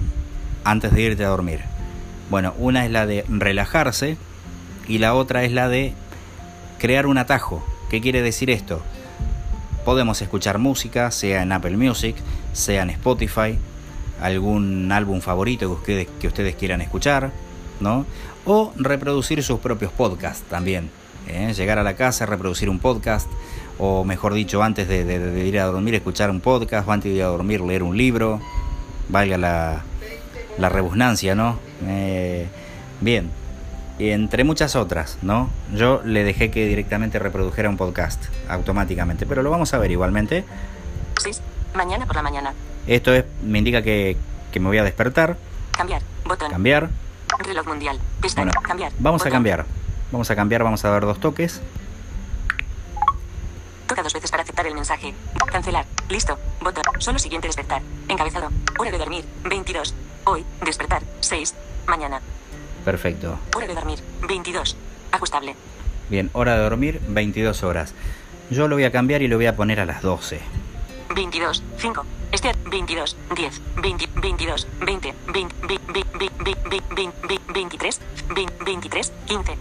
antes 0.63 0.91
de 0.91 1.01
irte 1.01 1.23
a 1.23 1.29
dormir. 1.29 1.74
Bueno, 2.29 2.53
una 2.57 2.85
es 2.85 2.91
la 2.91 3.05
de 3.05 3.23
relajarse 3.29 4.17
y 4.87 4.97
la 4.97 5.13
otra 5.13 5.43
es 5.43 5.51
la 5.51 5.69
de 5.69 5.93
crear 6.79 7.05
un 7.05 7.17
atajo. 7.17 7.63
¿Qué 7.89 8.01
quiere 8.01 8.21
decir 8.21 8.49
esto? 8.49 8.81
Podemos 9.83 10.21
escuchar 10.21 10.57
música, 10.57 11.11
sea 11.11 11.43
en 11.43 11.51
Apple 11.51 11.77
Music, 11.77 12.15
sea 12.53 12.81
en 12.81 12.89
Spotify, 12.89 13.57
algún 14.19 14.91
álbum 14.91 15.21
favorito 15.21 15.81
que 15.83 16.07
ustedes, 16.23 16.55
quieran 16.55 16.81
escuchar, 16.81 17.31
¿no? 17.79 18.05
O 18.45 18.73
reproducir 18.75 19.43
sus 19.43 19.59
propios 19.59 19.91
podcasts 19.91 20.43
también. 20.49 20.89
¿eh? 21.27 21.53
Llegar 21.55 21.77
a 21.77 21.83
la 21.83 21.95
casa, 21.95 22.25
reproducir 22.25 22.69
un 22.69 22.79
podcast, 22.79 23.27
o 23.77 24.03
mejor 24.03 24.33
dicho, 24.33 24.63
antes 24.63 24.87
de, 24.87 25.45
ir 25.45 25.59
a 25.59 25.65
dormir, 25.65 25.93
escuchar 25.93 26.31
un 26.31 26.41
podcast, 26.41 26.87
o 26.87 26.91
antes 26.91 27.11
de 27.11 27.17
ir 27.17 27.23
a 27.23 27.27
dormir, 27.27 27.61
leer 27.61 27.83
un 27.83 27.95
libro, 27.95 28.41
valga 29.09 29.37
la, 29.37 29.83
la 30.57 30.69
rebusnancia, 30.69 31.35
¿no? 31.35 31.59
Eh, 31.85 32.47
bien, 33.01 33.31
entre 33.99 34.43
muchas 34.43 34.75
otras, 34.75 35.17
¿no? 35.21 35.49
Yo 35.73 36.01
le 36.03 36.23
dejé 36.23 36.51
que 36.51 36.67
directamente 36.67 37.19
reprodujera 37.19 37.69
un 37.69 37.77
podcast 37.77 38.23
automáticamente, 38.49 39.25
pero 39.25 39.43
lo 39.43 39.49
vamos 39.49 39.73
a 39.73 39.77
ver 39.77 39.91
igualmente. 39.91 40.45
Sí, 41.21 41.31
mañana 41.73 42.05
por 42.05 42.15
la 42.15 42.21
mañana. 42.21 42.53
Esto 42.87 43.13
es, 43.13 43.25
me 43.43 43.59
indica 43.59 43.81
que, 43.81 44.17
que 44.51 44.59
me 44.59 44.67
voy 44.67 44.77
a 44.77 44.83
despertar. 44.83 45.37
Cambiar, 45.71 46.01
botón. 46.25 46.51
Cambiar. 46.51 46.89
Reloj 47.39 47.67
mundial, 47.67 47.99
pestaña, 48.21 48.51
cambiar. 48.61 48.91
Vamos 48.99 49.25
a 49.25 49.29
cambiar. 49.29 49.65
Vamos 50.11 50.29
a 50.29 50.35
cambiar, 50.35 50.63
vamos 50.63 50.85
a 50.85 50.89
dar 50.89 51.05
dos 51.05 51.19
toques. 51.19 51.61
Toca 53.87 54.01
dos 54.01 54.13
veces 54.13 54.31
para 54.31 54.43
aceptar 54.43 54.65
el 54.65 54.73
mensaje. 54.73 55.13
Cancelar. 55.51 55.85
Listo. 56.09 56.37
Botón. 56.61 56.83
Solo 56.99 57.19
siguiente 57.19 57.47
despertar. 57.47 57.81
Encabezado. 58.07 58.49
Hora 58.79 58.91
de 58.91 58.97
dormir. 58.97 59.25
22. 59.43 59.93
Hoy. 60.25 60.45
Despertar. 60.63 61.03
6. 61.21 61.55
Mañana. 61.87 62.21
Perfecto. 62.83 63.37
Hora 63.55 63.67
de 63.67 63.73
dormir, 63.73 63.99
22. 64.27 64.75
Ajustable. 65.11 65.55
Bien, 66.09 66.29
hora 66.33 66.55
de 66.55 66.63
dormir, 66.63 67.01
22 67.07 67.63
horas. 67.63 67.93
Yo 68.49 68.67
lo 68.67 68.75
voy 68.75 68.83
a 68.83 68.91
cambiar 68.91 69.21
y 69.21 69.27
lo 69.27 69.37
voy 69.37 69.47
a 69.47 69.55
poner 69.55 69.79
a 69.79 69.85
las 69.85 70.01
12. 70.01 70.39
22, 71.15 71.63
5, 71.77 72.05
este 72.31 72.51
22, 72.69 73.15
10, 73.35 73.61
20, 73.81 74.09
22, 74.15 74.67
20, 74.81 75.13
20, 75.27 75.55
23, 77.53 78.01
23, 78.65 79.13
15, 79.25 79.57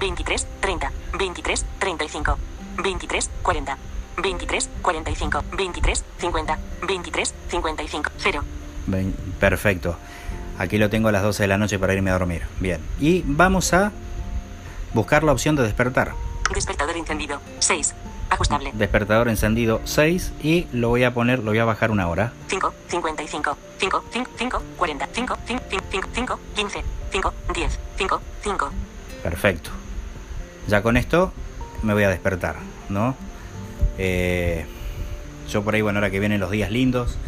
23, 0.00 0.46
30, 0.60 0.92
23, 1.18 1.66
35, 1.78 2.38
23, 2.82 3.30
40, 3.42 3.78
23, 4.22 4.70
45, 4.82 5.44
23, 5.56 6.04
50, 6.18 6.58
23, 6.86 7.34
55, 7.48 8.10
0. 8.18 8.44
Perfecto. 9.40 9.96
Aquí 10.58 10.78
lo 10.78 10.88
tengo 10.88 11.08
a 11.08 11.12
las 11.12 11.22
12 11.22 11.42
de 11.42 11.46
la 11.48 11.58
noche 11.58 11.78
para 11.78 11.94
irme 11.94 12.10
a 12.10 12.14
dormir. 12.14 12.42
Bien. 12.60 12.80
Y 13.00 13.22
vamos 13.26 13.72
a 13.72 13.92
buscar 14.92 15.24
la 15.24 15.32
opción 15.32 15.56
de 15.56 15.62
despertar. 15.62 16.12
Despertador 16.54 16.96
encendido. 16.96 17.40
6. 17.58 17.94
Ajustable. 18.30 18.70
Despertador 18.74 19.28
encendido 19.28 19.80
6 19.84 20.32
y 20.42 20.66
lo 20.72 20.88
voy 20.88 21.04
a 21.04 21.12
poner, 21.14 21.40
lo 21.40 21.50
voy 21.50 21.58
a 21.58 21.64
bajar 21.64 21.90
una 21.90 22.08
hora. 22.08 22.32
5, 22.48 22.74
55, 22.88 23.56
5, 23.78 24.04
5, 24.12 24.30
5, 24.38 24.62
40, 24.76 25.08
5, 25.12 25.38
5, 25.46 25.62
5, 25.90 26.08
5, 26.14 26.38
15, 26.56 26.84
5, 27.12 27.34
10, 27.54 27.80
5, 27.98 28.20
5. 28.42 28.70
Perfecto. 29.22 29.70
Ya 30.68 30.82
con 30.82 30.96
esto 30.96 31.32
me 31.82 31.92
voy 31.92 32.04
a 32.04 32.08
despertar, 32.08 32.56
¿no? 32.88 33.14
Eh, 33.98 34.66
yo 35.48 35.62
por 35.62 35.74
ahí, 35.74 35.82
bueno, 35.82 35.98
ahora 35.98 36.10
que 36.10 36.20
vienen 36.20 36.40
los 36.40 36.50
días 36.50 36.70
lindos, 36.70 37.18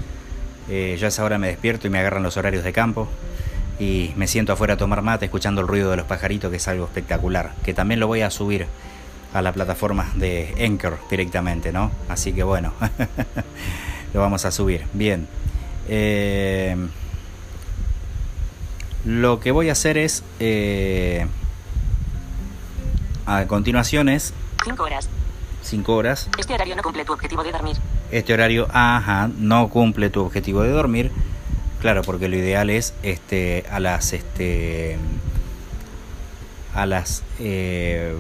Eh, 0.69 0.97
yo 0.99 1.07
a 1.07 1.09
esa 1.09 1.25
hora 1.25 1.39
me 1.39 1.49
despierto 1.49 1.87
y 1.87 1.91
me 1.91 1.99
agarran 1.99 2.23
los 2.23 2.37
horarios 2.37 2.65
de 2.65 2.73
campo 2.73 3.09
y 3.79 4.13
me 4.17 4.27
siento 4.27 4.53
afuera 4.53 4.75
a 4.75 4.77
tomar 4.77 5.03
mate 5.03 5.27
escuchando 5.27 5.61
el 5.61 5.69
ruido 5.69 5.91
de 5.91 5.97
los 5.97 6.07
pajaritos, 6.07 6.51
que 6.51 6.57
es 6.57 6.69
algo 6.69 6.87
espectacular, 6.87 7.53
que 7.65 7.75
también 7.75 8.01
lo 8.01 8.07
voy 8.07 8.23
a 8.23 8.31
subir 8.31 8.67
a 9.33 9.43
la 9.43 9.53
plataforma 9.53 10.11
de 10.15 10.55
Anchor 10.65 10.99
directamente, 11.11 11.73
¿no? 11.73 11.91
Así 12.09 12.33
que 12.33 12.43
bueno, 12.43 12.73
lo 14.15 14.21
vamos 14.21 14.45
a 14.45 14.51
subir. 14.51 14.85
Bien. 14.95 15.29
Eh, 15.89 16.77
lo 19.05 19.41
que 19.41 19.53
voy 19.53 19.69
a 19.69 19.73
hacer 19.73 19.99
es... 19.99 20.25
Eh, 20.41 21.27
a 23.27 23.47
continuación 23.47 24.09
es... 24.09 24.33
5 24.65 24.83
horas. 24.83 25.09
5 25.63 25.95
horas. 25.95 26.29
Este 26.39 26.55
horario 26.55 26.77
no 26.77 26.83
cumple 26.83 27.05
tu 27.05 27.13
objetivo 27.13 27.45
de 27.45 27.53
dormir. 27.53 27.77
Este 28.11 28.33
horario, 28.35 28.69
ajá, 28.73 29.29
no 29.37 29.69
cumple 29.69 30.11
tu 30.11 30.23
objetivo 30.25 30.63
de 30.63 30.71
dormir. 30.71 31.11
Claro, 31.81 32.03
porque 32.03 32.29
lo 32.29 32.37
ideal 32.37 32.71
es 32.71 32.95
este 33.03 33.65
a 33.71 33.81
las 33.81 34.13
este 34.13 34.97
a 36.75 36.87
las 36.87 37.23
eh, 37.39 38.15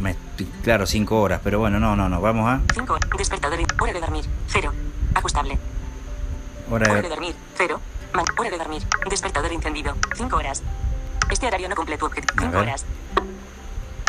me- 0.00 0.16
claro, 0.62 0.86
5 0.86 1.20
horas, 1.20 1.40
pero 1.44 1.58
bueno, 1.58 1.78
no, 1.78 1.94
no, 1.96 2.08
no, 2.08 2.20
vamos 2.20 2.48
a 2.48 2.60
5 2.74 2.98
Despertador. 3.16 3.58
Hora 3.80 3.92
de 3.92 4.00
dormir. 4.00 4.24
0. 4.48 4.72
Ajustable. 5.14 5.58
hora 6.70 6.90
Hora 6.90 7.02
de 7.02 7.08
dormir. 7.08 7.34
0. 7.56 7.80
Man- 8.12 8.24
hora 8.38 8.50
de 8.50 8.58
dormir. 8.58 8.82
Despertador 9.08 9.52
encendido. 9.52 9.94
5 10.16 10.36
horas. 10.36 10.62
Este 11.30 11.46
horario 11.46 11.68
no 11.68 11.76
cumple 11.76 11.96
tu 11.98 12.06
objetivo. 12.06 12.32
A 12.38 12.40
5 12.42 12.52
ver. 12.52 12.62
horas. 12.62 12.84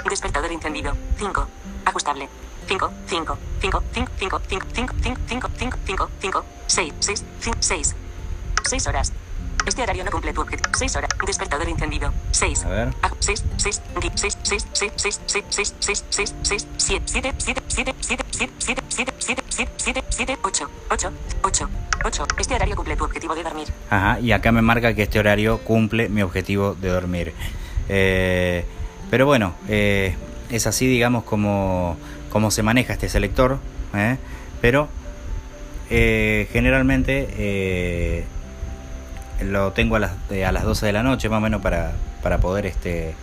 Despertador 0.09 0.51
encendido. 0.51 0.93
5. 1.17 1.47
Ajustable. 1.85 2.27
5, 2.67 2.91
5, 3.07 3.37
5, 3.61 3.83
5, 3.93 4.11
5, 4.19 4.41
5, 4.49 4.69
5, 4.73 4.93
5, 5.03 5.19
5, 5.27 5.49
5, 5.57 5.77
5, 5.85 6.09
5, 6.19 6.45
6, 6.67 6.93
6, 6.99 7.23
6. 7.59 7.95
6 8.65 8.87
horas. 8.87 9.13
Este 9.65 9.81
horario 9.81 10.03
no 10.03 10.11
cumple 10.11 10.33
tu 10.33 10.41
objetivo. 10.41 10.69
6 10.73 10.95
horas. 10.95 11.09
Despertador 11.25 11.67
encendido. 11.69 12.11
6. 12.31 12.65
A 12.65 12.69
ver. 12.69 12.93
6, 13.19 13.43
6, 13.57 13.81
6, 14.01 14.11
6, 14.15 14.37
6, 14.43 14.67
6, 14.73 14.93
6, 14.95 15.43
6, 15.49 15.75
6, 15.79 16.05
6, 16.09 16.35
6, 16.41 16.67
7, 16.77 17.03
7, 17.07 17.33
7, 17.37 17.63
7, 17.67 17.93
7, 17.99 18.23
7, 18.37 18.53
7, 18.59 18.83
7, 18.89 19.13
7, 19.19 19.43
7, 19.49 19.73
7, 19.77 20.03
7, 20.09 20.37
8, 20.43 20.69
8, 20.91 21.11
8, 21.43 21.69
8. 22.03 22.27
Este 22.39 22.55
horario 22.55 22.75
cumple 22.75 22.95
tu 22.95 23.05
objetivo 23.05 23.35
de 23.35 23.43
dormir. 23.43 23.67
Ajá, 23.89 24.19
y 24.19 24.31
acá 24.31 24.51
me 24.51 24.61
marca 24.61 24.93
que 24.93 25.03
este 25.03 25.19
horario 25.19 25.59
cumple 25.59 26.09
mi 26.09 26.21
objetivo 26.21 26.75
de 26.75 26.89
dormir. 26.89 27.33
Eh, 27.89 28.65
pero 29.09 29.25
bueno, 29.25 29.55
eh, 29.69 30.15
es 30.49 30.67
así, 30.67 30.87
digamos, 30.87 31.23
como, 31.23 31.97
como 32.33 32.51
se 32.51 32.63
maneja 32.63 32.91
este 32.93 33.07
selector. 33.07 33.59
¿eh? 33.95 34.17
Pero 34.59 34.89
eh, 35.89 36.49
generalmente 36.51 37.27
eh, 37.37 38.23
lo 39.43 39.71
tengo 39.71 39.95
a 39.95 39.99
las, 39.99 40.11
a 40.45 40.51
las 40.51 40.63
12 40.63 40.87
de 40.87 40.91
la 40.93 41.03
noche, 41.03 41.29
más 41.29 41.37
o 41.37 41.41
menos, 41.41 41.61
para, 41.61 41.93
para 42.23 42.39
poder 42.39 42.65
este, 42.65 43.13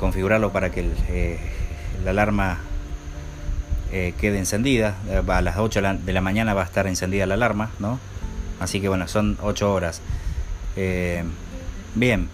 configurarlo 0.00 0.50
para 0.50 0.70
que 0.70 1.38
la 2.04 2.10
alarma 2.10 2.58
quede 3.90 4.38
encendida. 4.38 4.94
A 5.28 5.40
las 5.42 5.56
8 5.58 5.80
de 5.82 6.12
la- 6.12 6.20
mañana 6.20 6.54
va 6.54 6.62
a 6.62 6.64
estar 6.64 6.86
encendida 6.86 7.26
la 7.26 7.34
alarma, 7.34 7.70
¿no? 7.78 7.98
Así 8.60 8.80
que 8.80 8.88
bueno, 8.88 9.06
son 9.08 9.36
8 9.42 9.72
horas. 9.72 10.00
Bien. 11.94 12.28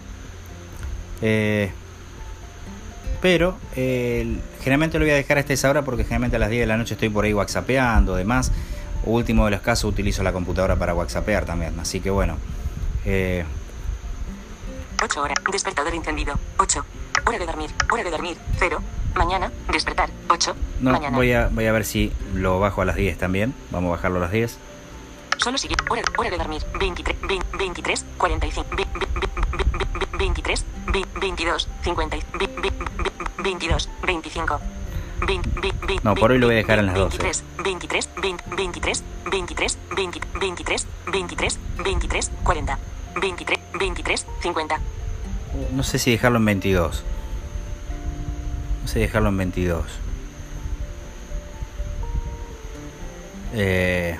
Eh, 1.21 1.71
pero 3.23 3.55
eh, 3.77 4.37
generalmente 4.59 4.99
lo 4.99 5.05
voy 5.05 5.11
a 5.11 5.15
dejar 5.15 5.37
hasta 5.37 5.53
esa 5.53 5.69
hora 5.69 5.81
porque 5.81 6.03
generalmente 6.03 6.35
a 6.35 6.39
las 6.39 6.49
10 6.49 6.59
de 6.63 6.67
la 6.67 6.75
noche 6.75 6.95
estoy 6.95 7.07
por 7.07 7.23
ahí 7.23 7.33
whatsappeando, 7.33 8.15
demás. 8.15 8.51
Último 9.05 9.45
de 9.45 9.51
los 9.51 9.61
casos 9.61 9.85
utilizo 9.85 10.23
la 10.23 10.33
computadora 10.33 10.75
para 10.75 10.93
whatsappear 10.93 11.45
también. 11.45 11.79
Así 11.79 12.01
que 12.01 12.09
bueno. 12.09 12.35
eh, 13.05 13.45
8 15.01 15.21
horas. 15.21 15.37
Despertador 15.49 15.93
encendido. 15.95 16.37
8. 16.57 16.85
Hora 17.25 17.39
de 17.39 17.45
dormir. 17.45 17.69
Hora 17.89 18.03
de 18.03 18.11
dormir. 18.11 18.37
0. 18.59 18.81
Mañana. 19.15 19.51
Despertar. 19.71 20.09
8. 20.29 20.55
no, 20.81 20.91
Mañana. 20.91 21.15
voy 21.15 21.31
a, 21.31 21.47
voy 21.47 21.65
a 21.65 21.71
ver 21.71 21.85
si 21.85 22.11
lo 22.33 22.59
bajo 22.59 22.81
a 22.81 22.85
las 22.85 22.97
10 22.97 23.17
también. 23.17 23.53
Vamos 23.71 23.87
a 23.87 23.91
bajarlo 23.95 24.17
a 24.17 24.21
las 24.23 24.31
10. 24.33 24.57
Solo 25.37 25.57
sigue. 25.57 25.75
Hora, 25.89 26.01
hora 26.17 26.29
de 26.29 26.37
dormir. 26.37 26.61
23, 26.77 27.21
20, 27.21 27.57
23, 27.57 28.05
45, 28.17 28.67
ve- 28.75 28.85
ve- 28.95 29.07
ve- 29.15 29.27
ve- 29.53 29.65
ve- 29.77 29.99
ve- 30.11 30.17
23, 30.17 30.65
ve- 30.87 31.05
22, 31.19 31.69
50, 31.83 32.17
ve- 32.17 32.23
ve- 32.39 32.49
ve- 32.61 33.11
22, 33.43 33.89
25. 34.05 34.59
vein- 35.27 35.41
ve- 35.61 35.73
ve- 35.87 35.99
No, 36.03 36.15
por 36.15 36.31
hoy 36.31 36.37
lo 36.39 36.47
voy 36.47 36.55
a 36.55 36.57
dejar 36.59 36.79
en 36.79 36.87
las 36.87 36.95
12. 36.95 37.17
23, 37.17 37.43
23, 37.63 38.09
vein- 38.21 38.37
23, 38.55 39.03
23, 39.31 39.77
20, 39.95 40.19
23, 40.39 40.87
23, 41.11 41.59
23, 41.83 42.31
40. 42.43 42.79
23, 43.21 43.59
23, 43.79 44.25
50. 44.41 44.79
No 45.71 45.83
sé 45.83 45.99
si 45.99 46.11
dejarlo 46.11 46.39
en 46.39 46.45
22. 46.45 47.03
No 48.81 48.87
sé 48.87 48.99
dejarlo 48.99 49.29
en 49.29 49.37
22. 49.37 49.85
Eh... 53.53 54.17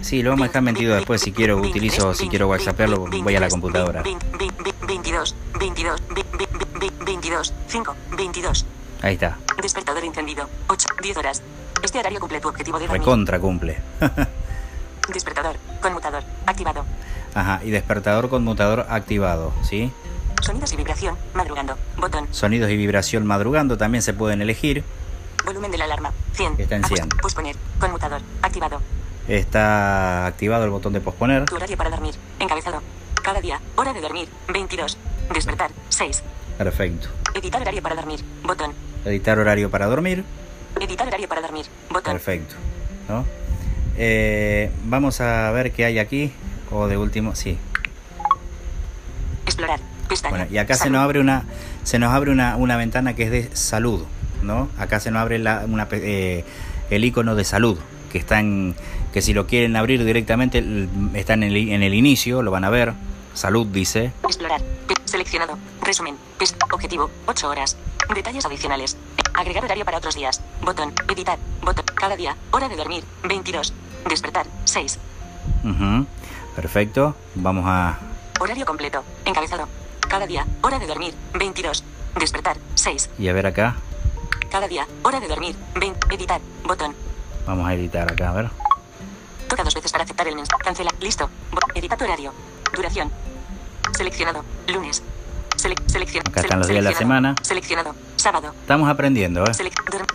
Sí, 0.00 0.22
lo 0.22 0.30
vamos 0.30 0.44
a 0.44 0.48
dejar 0.48 0.60
en 0.60 0.64
22. 0.66 0.96
Después, 0.96 1.20
si 1.20 1.32
quiero, 1.32 1.56
utilizo, 1.58 2.12
si 2.14 2.28
quiero 2.28 2.48
whatsappearlo, 2.48 3.06
voy 3.22 3.36
a 3.36 3.40
la 3.40 3.48
computadora. 3.48 4.02
22, 4.98 5.34
22, 5.58 6.00
22, 7.04 7.52
5, 7.66 7.96
22. 8.16 8.64
Ahí 9.02 9.14
está. 9.14 9.36
Despertador 9.60 10.04
encendido. 10.04 10.48
8, 10.68 10.86
10 11.02 11.16
horas. 11.16 11.42
Este 11.82 11.98
horario 11.98 12.20
cumple 12.20 12.40
tu 12.40 12.48
objetivo 12.48 12.78
de 12.78 12.86
dormir. 12.86 13.00
Recontra 13.00 13.40
cumple. 13.40 13.82
Despertador. 15.12 15.56
Conmutador. 15.82 16.22
Activado. 16.46 16.84
Ajá, 17.34 17.60
y 17.64 17.70
despertador 17.70 18.28
conmutador 18.30 18.86
activado, 18.88 19.52
¿sí? 19.68 19.92
Sonidos 20.40 20.72
y 20.72 20.76
vibración. 20.76 21.16
Madrugando. 21.34 21.76
Botón. 21.96 22.28
Sonidos 22.30 22.70
y 22.70 22.76
vibración 22.76 23.26
madrugando 23.26 23.76
también 23.76 24.00
se 24.02 24.14
pueden 24.14 24.42
elegir. 24.42 24.84
Volumen 25.44 25.72
de 25.72 25.78
la 25.78 25.86
alarma. 25.86 26.12
100. 26.34 26.54
Está 26.58 26.76
en 26.76 26.84
100. 26.84 27.08
Ajust- 27.10 27.20
Posponer. 27.20 27.56
Conmutador. 27.80 28.20
Activado. 28.42 28.80
Está 29.26 30.26
activado 30.26 30.64
el 30.64 30.70
botón 30.70 30.92
de 30.92 31.00
posponer. 31.00 31.46
Tu 31.46 31.56
horario 31.56 31.76
para 31.76 31.90
dormir. 31.90 32.14
Hora 33.84 33.92
de 33.92 34.00
dormir. 34.00 34.28
22. 34.50 34.96
Despertar. 35.34 35.70
6. 35.90 36.22
Perfecto. 36.56 37.08
Editar 37.34 37.60
horario 37.60 37.82
para 37.82 37.94
dormir. 37.96 38.20
Botón. 38.42 38.72
Editar 39.04 39.38
horario 39.38 39.70
para 39.70 39.84
dormir. 39.84 40.24
Editar 40.80 41.06
horario 41.06 41.28
para 41.28 41.42
dormir. 41.42 41.66
Botón. 41.90 42.14
Perfecto. 42.14 42.54
¿no? 43.10 43.26
Eh, 43.98 44.70
vamos 44.84 45.20
a 45.20 45.50
ver 45.50 45.70
qué 45.72 45.84
hay 45.84 45.98
aquí. 45.98 46.32
O 46.70 46.86
de 46.88 46.96
último, 46.96 47.34
sí. 47.34 47.58
Explorar. 49.44 49.80
Pestaña. 50.08 50.30
Bueno, 50.34 50.46
y 50.50 50.56
acá 50.56 50.72
se 50.76 50.84
Salud. 50.84 50.94
nos 50.94 51.02
abre 51.04 51.20
una, 51.20 51.44
se 51.82 51.98
nos 51.98 52.10
abre 52.14 52.30
una, 52.30 52.56
una 52.56 52.78
ventana 52.78 53.14
que 53.14 53.24
es 53.24 53.30
de 53.30 53.50
salud, 53.54 54.04
¿no? 54.42 54.70
Acá 54.78 54.98
se 54.98 55.10
nos 55.10 55.20
abre 55.20 55.38
la- 55.38 55.64
una 55.68 55.86
eh, 55.92 56.42
el 56.88 57.04
icono 57.04 57.34
de 57.34 57.44
salud, 57.44 57.78
que 58.10 58.16
está 58.16 58.40
en, 58.40 58.74
que 59.12 59.20
si 59.20 59.34
lo 59.34 59.46
quieren 59.46 59.76
abrir 59.76 60.02
directamente 60.06 60.56
el- 60.56 60.88
está 61.12 61.34
en 61.34 61.42
el, 61.42 61.54
en 61.68 61.82
el 61.82 61.92
inicio, 61.92 62.40
lo 62.40 62.50
van 62.50 62.64
a 62.64 62.70
ver. 62.70 62.94
Salud 63.34 63.66
dice. 63.66 64.12
Explorar. 64.22 64.62
Seleccionado. 65.04 65.58
Resumen. 65.82 66.16
Objetivo. 66.72 67.10
8 67.26 67.48
horas. 67.48 67.76
Detalles 68.14 68.44
adicionales. 68.44 68.96
Agregar 69.34 69.64
horario 69.64 69.84
para 69.84 69.98
otros 69.98 70.14
días. 70.14 70.40
Botón. 70.62 70.92
Editar. 71.08 71.38
Botón. 71.62 71.84
Cada 71.94 72.16
día. 72.16 72.36
Hora 72.52 72.68
de 72.68 72.76
dormir. 72.76 73.04
22. 73.24 73.72
Despertar. 74.08 74.46
6. 74.64 74.98
Ujú, 75.64 76.06
Perfecto. 76.56 77.14
Vamos 77.34 77.64
a. 77.66 77.98
Horario 78.40 78.64
completo. 78.66 79.02
Encabezado. 79.24 79.68
Cada 80.08 80.26
día. 80.26 80.46
Hora 80.62 80.78
de 80.78 80.86
dormir. 80.86 81.14
22. 81.34 81.84
Despertar. 82.18 82.56
6. 82.74 83.10
Y 83.18 83.28
a 83.28 83.32
ver 83.32 83.46
acá. 83.46 83.76
Cada 84.50 84.68
día. 84.68 84.86
Hora 85.02 85.18
de 85.20 85.26
dormir. 85.28 85.56
20. 85.74 86.14
Editar. 86.14 86.40
Botón. 86.64 86.94
Vamos 87.46 87.66
a 87.66 87.74
editar 87.74 88.10
acá, 88.10 88.30
a 88.30 88.32
ver. 88.32 88.50
Toca 89.48 89.64
dos 89.64 89.74
veces 89.74 89.90
para 89.92 90.04
aceptar 90.04 90.28
el 90.28 90.36
mensaje. 90.36 90.62
Cancela. 90.62 90.90
Listo. 91.00 91.28
Edita 91.74 91.96
tu 91.96 92.04
horario. 92.04 92.32
Duración. 92.74 93.10
Seleccionado. 93.96 94.44
Lunes. 94.68 95.02
Sele- 95.56 95.76
seleccion- 95.86 96.26
Acá 96.28 96.40
están 96.40 96.58
los 96.58 96.68
días 96.68 96.78
de 96.78 96.82
la 96.82 96.90
seleccionado. 96.90 96.98
semana. 96.98 97.34
Seleccionado. 97.42 97.94
Sábado. 98.16 98.54
Estamos 98.60 98.88
aprendiendo, 98.88 99.44
¿eh? 99.44 99.52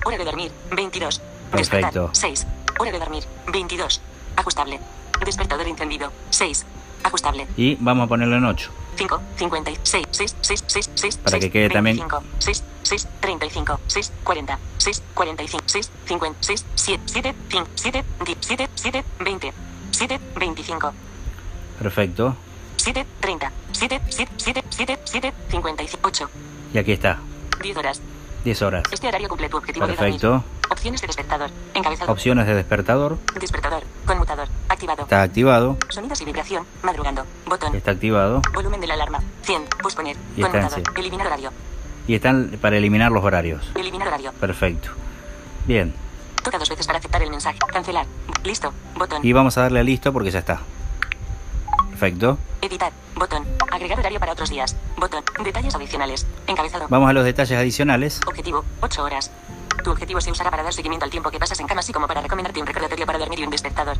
Hora 0.05 0.17
de 0.17 0.25
dormir, 0.25 0.51
22. 0.71 1.21
Perfecto. 1.51 2.09
Despertar, 2.09 2.09
6. 2.15 2.47
Hora 2.79 2.91
de 2.91 2.99
dormir, 2.99 3.23
22. 3.51 4.01
Ajustable. 4.35 4.79
Despertador 5.25 5.67
encendido, 5.67 6.11
6. 6.29 6.65
Ajustable. 7.03 7.47
Y 7.55 7.75
vamos 7.79 8.05
a 8.05 8.07
ponerlo 8.07 8.35
en 8.37 8.45
8. 8.45 8.69
5, 8.97 9.21
56, 9.37 10.07
6, 10.11 10.35
6, 10.41 10.63
6, 10.67 10.89
6, 10.95 11.17
Para 11.17 11.31
6, 11.31 11.45
que 11.45 11.51
quede 11.51 11.69
también- 11.69 11.97
25, 11.97 12.23
6, 12.39 12.63
6, 12.83 13.07
35, 13.21 13.79
6, 13.87 14.11
40, 14.25 14.59
6, 14.77 15.01
45, 15.13 15.63
6, 15.67 15.89
50, 16.05 16.37
6, 16.41 16.65
7, 16.75 17.01
7, 17.05 17.35
5, 17.49 17.67
7, 17.75 18.03
10, 18.25 18.37
7, 18.41 18.69
7, 18.75 19.05
20, 19.19 19.53
7, 19.91 20.19
25, 20.37 20.93
Perfecto. 21.79 22.35
7, 22.89 23.05
30, 23.19 23.51
7, 23.71 24.01
7, 24.09 24.31
7, 24.37 24.63
7, 24.71 24.99
7, 25.03 25.33
55, 25.51 26.07
8, 26.07 26.29
Y 26.73 26.77
aquí 26.79 26.91
está. 26.93 27.19
10 27.61 27.77
horas. 27.77 28.01
10 28.43 28.61
horas. 28.63 28.83
Este 28.91 29.07
horario 29.07 29.29
cumple 29.29 29.47
tu 29.47 29.57
objetivo 29.57 29.85
de. 29.85 29.93
Perfecto. 29.93 30.43
Opciones 30.71 30.99
de 31.01 31.05
despertador. 31.05 31.51
Encabezado. 31.75 32.11
Opciones 32.11 32.47
de 32.47 32.55
despertador. 32.55 33.19
Despertador. 33.39 33.83
Conmutador. 34.07 34.47
Activado. 34.69 35.03
Está 35.03 35.21
activado. 35.21 35.77
Sonidos 35.89 36.19
y 36.21 36.25
vibración. 36.25 36.65
Madrugando. 36.81 37.25
Botón. 37.45 37.75
Está 37.75 37.91
activado. 37.91 38.41
Volumen 38.55 38.81
de 38.81 38.87
la 38.87 38.95
alarma. 38.95 39.19
100. 39.43 39.65
Posponer. 39.83 40.17
Y 40.35 40.41
está 40.41 40.57
en 40.57 40.67
Conmutador. 40.67 40.99
Eliminar 40.99 41.27
horario. 41.27 41.51
Y 42.07 42.15
están 42.15 42.57
para 42.59 42.77
eliminar 42.77 43.11
los 43.11 43.23
horarios. 43.23 43.69
Eliminar 43.75 44.07
horario. 44.07 44.31
Perfecto. 44.33 44.89
Bien. 45.67 45.93
Toca 46.43 46.57
dos 46.57 46.69
veces 46.69 46.87
para 46.87 46.97
aceptar 46.97 47.21
el 47.21 47.29
mensaje. 47.29 47.59
Cancelar. 47.71 48.07
Listo. 48.43 48.73
Botón. 48.95 49.23
Y 49.23 49.31
vamos 49.31 49.59
a 49.59 49.61
darle 49.61 49.81
a 49.81 49.83
listo 49.83 50.11
porque 50.11 50.31
ya 50.31 50.39
está. 50.39 50.61
Perfecto. 51.99 52.37
Editar. 52.61 52.93
Botón. 53.15 53.45
Agregar 53.71 53.99
horario 53.99 54.19
para 54.21 54.31
otros 54.31 54.49
días. 54.49 54.73
Botón. 54.95 55.21
Detalles 55.43 55.75
adicionales. 55.75 56.25
Encabezado. 56.47 56.85
Vamos 56.89 57.09
a 57.09 57.13
los 57.13 57.25
detalles 57.25 57.57
adicionales. 57.59 58.21
Objetivo. 58.25 58.63
8 58.79 59.03
horas. 59.03 59.31
Tu 59.83 59.91
objetivo 59.91 60.21
se 60.21 60.31
usará 60.31 60.49
para 60.49 60.63
dar 60.63 60.71
seguimiento 60.73 61.03
al 61.03 61.11
tiempo 61.11 61.29
que 61.29 61.39
pasas 61.39 61.59
en 61.59 61.67
cama, 61.67 61.81
así 61.81 61.91
como 61.91 62.07
para 62.07 62.21
recomendarte 62.21 62.61
un 62.61 62.67
recordatorio 62.67 63.05
para 63.05 63.19
dormir 63.19 63.39
y 63.39 63.43
un 63.43 63.49
despertador. 63.49 63.97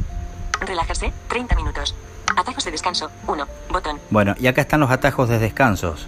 Relajarse. 0.62 1.12
30 1.28 1.56
minutos. 1.56 1.94
Atajos 2.38 2.64
de 2.64 2.72
descanso. 2.72 3.12
1. 3.28 3.48
Botón. 3.70 4.00
Bueno, 4.10 4.34
y 4.40 4.48
acá 4.48 4.62
están 4.62 4.80
los 4.80 4.92
atajos 4.92 5.28
de 5.28 5.38
descansos. 5.40 6.08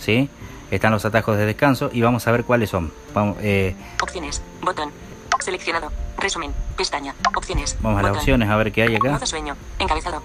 ¿Sí? 0.00 0.28
Están 0.72 0.90
los 0.92 1.04
atajos 1.04 1.36
de 1.36 1.46
descanso 1.46 1.90
y 1.92 2.00
vamos 2.00 2.26
a 2.26 2.32
ver 2.32 2.44
cuáles 2.44 2.70
son. 2.70 2.92
Vamos, 3.14 3.36
eh, 3.40 3.76
Opciones. 4.02 4.42
Botón. 4.62 4.90
Seleccionado. 5.38 5.92
Resumen. 6.18 6.52
Pestaña. 6.76 7.14
Opciones. 7.36 7.76
vamos 7.80 8.00
a 8.00 8.02
las 8.02 8.10
Botón. 8.10 8.20
opciones 8.20 8.48
a 8.50 8.56
ver 8.56 8.72
qué 8.72 8.82
hay 8.82 8.96
acá. 8.96 9.12
Modo 9.12 9.26
sueño. 9.26 9.56
Encabezado. 9.78 10.22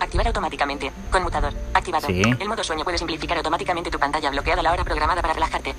Activar 0.00 0.26
automáticamente. 0.26 0.92
Conmutador. 1.10 1.52
Activado. 1.74 2.06
Sí. 2.06 2.22
El 2.22 2.48
modo 2.48 2.62
sueño 2.64 2.84
puede 2.84 2.98
simplificar 2.98 3.36
automáticamente 3.36 3.90
tu 3.90 3.98
pantalla 3.98 4.30
bloqueada 4.30 4.62
la 4.62 4.72
hora 4.72 4.84
programada 4.84 5.20
para 5.22 5.34
relajarte. 5.34 5.74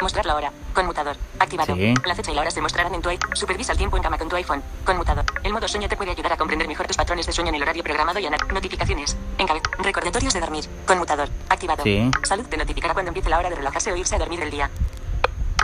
Mostrar 0.00 0.26
la 0.26 0.36
hora. 0.36 0.52
Conmutador. 0.74 1.16
Activado. 1.40 1.74
Sí. 1.74 1.94
La 2.06 2.14
fecha 2.14 2.30
y 2.30 2.34
la 2.34 2.42
hora 2.42 2.50
se 2.50 2.60
mostrarán 2.60 2.94
en 2.94 3.02
tu 3.02 3.08
iPhone. 3.08 3.34
Supervisa 3.34 3.72
el 3.72 3.78
tiempo 3.78 3.96
en 3.96 4.02
cama 4.02 4.16
con 4.16 4.28
tu 4.28 4.36
iPhone. 4.36 4.62
Conmutador. 4.84 5.24
El 5.42 5.52
modo 5.52 5.66
sueño 5.66 5.88
te 5.88 5.96
puede 5.96 6.12
ayudar 6.12 6.34
a 6.34 6.36
comprender 6.36 6.68
mejor 6.68 6.86
tus 6.86 6.96
patrones 6.96 7.26
de 7.26 7.32
sueño 7.32 7.48
en 7.48 7.56
el 7.56 7.62
horario 7.62 7.82
programado 7.82 8.20
y 8.20 8.26
anar 8.26 8.52
notificaciones. 8.52 9.16
Encabezado. 9.38 9.70
Recordatorios 9.78 10.32
de 10.34 10.40
dormir. 10.40 10.64
Conmutador. 10.86 11.28
Activado. 11.48 11.82
Sí. 11.82 12.10
Salud 12.22 12.46
te 12.46 12.56
notificará 12.56 12.94
cuando 12.94 13.08
empiece 13.08 13.28
la 13.28 13.38
hora 13.38 13.50
de 13.50 13.56
relajarse 13.56 13.92
o 13.92 13.96
irse 13.96 14.14
a 14.14 14.18
dormir 14.18 14.38
del 14.38 14.50
día. 14.50 14.70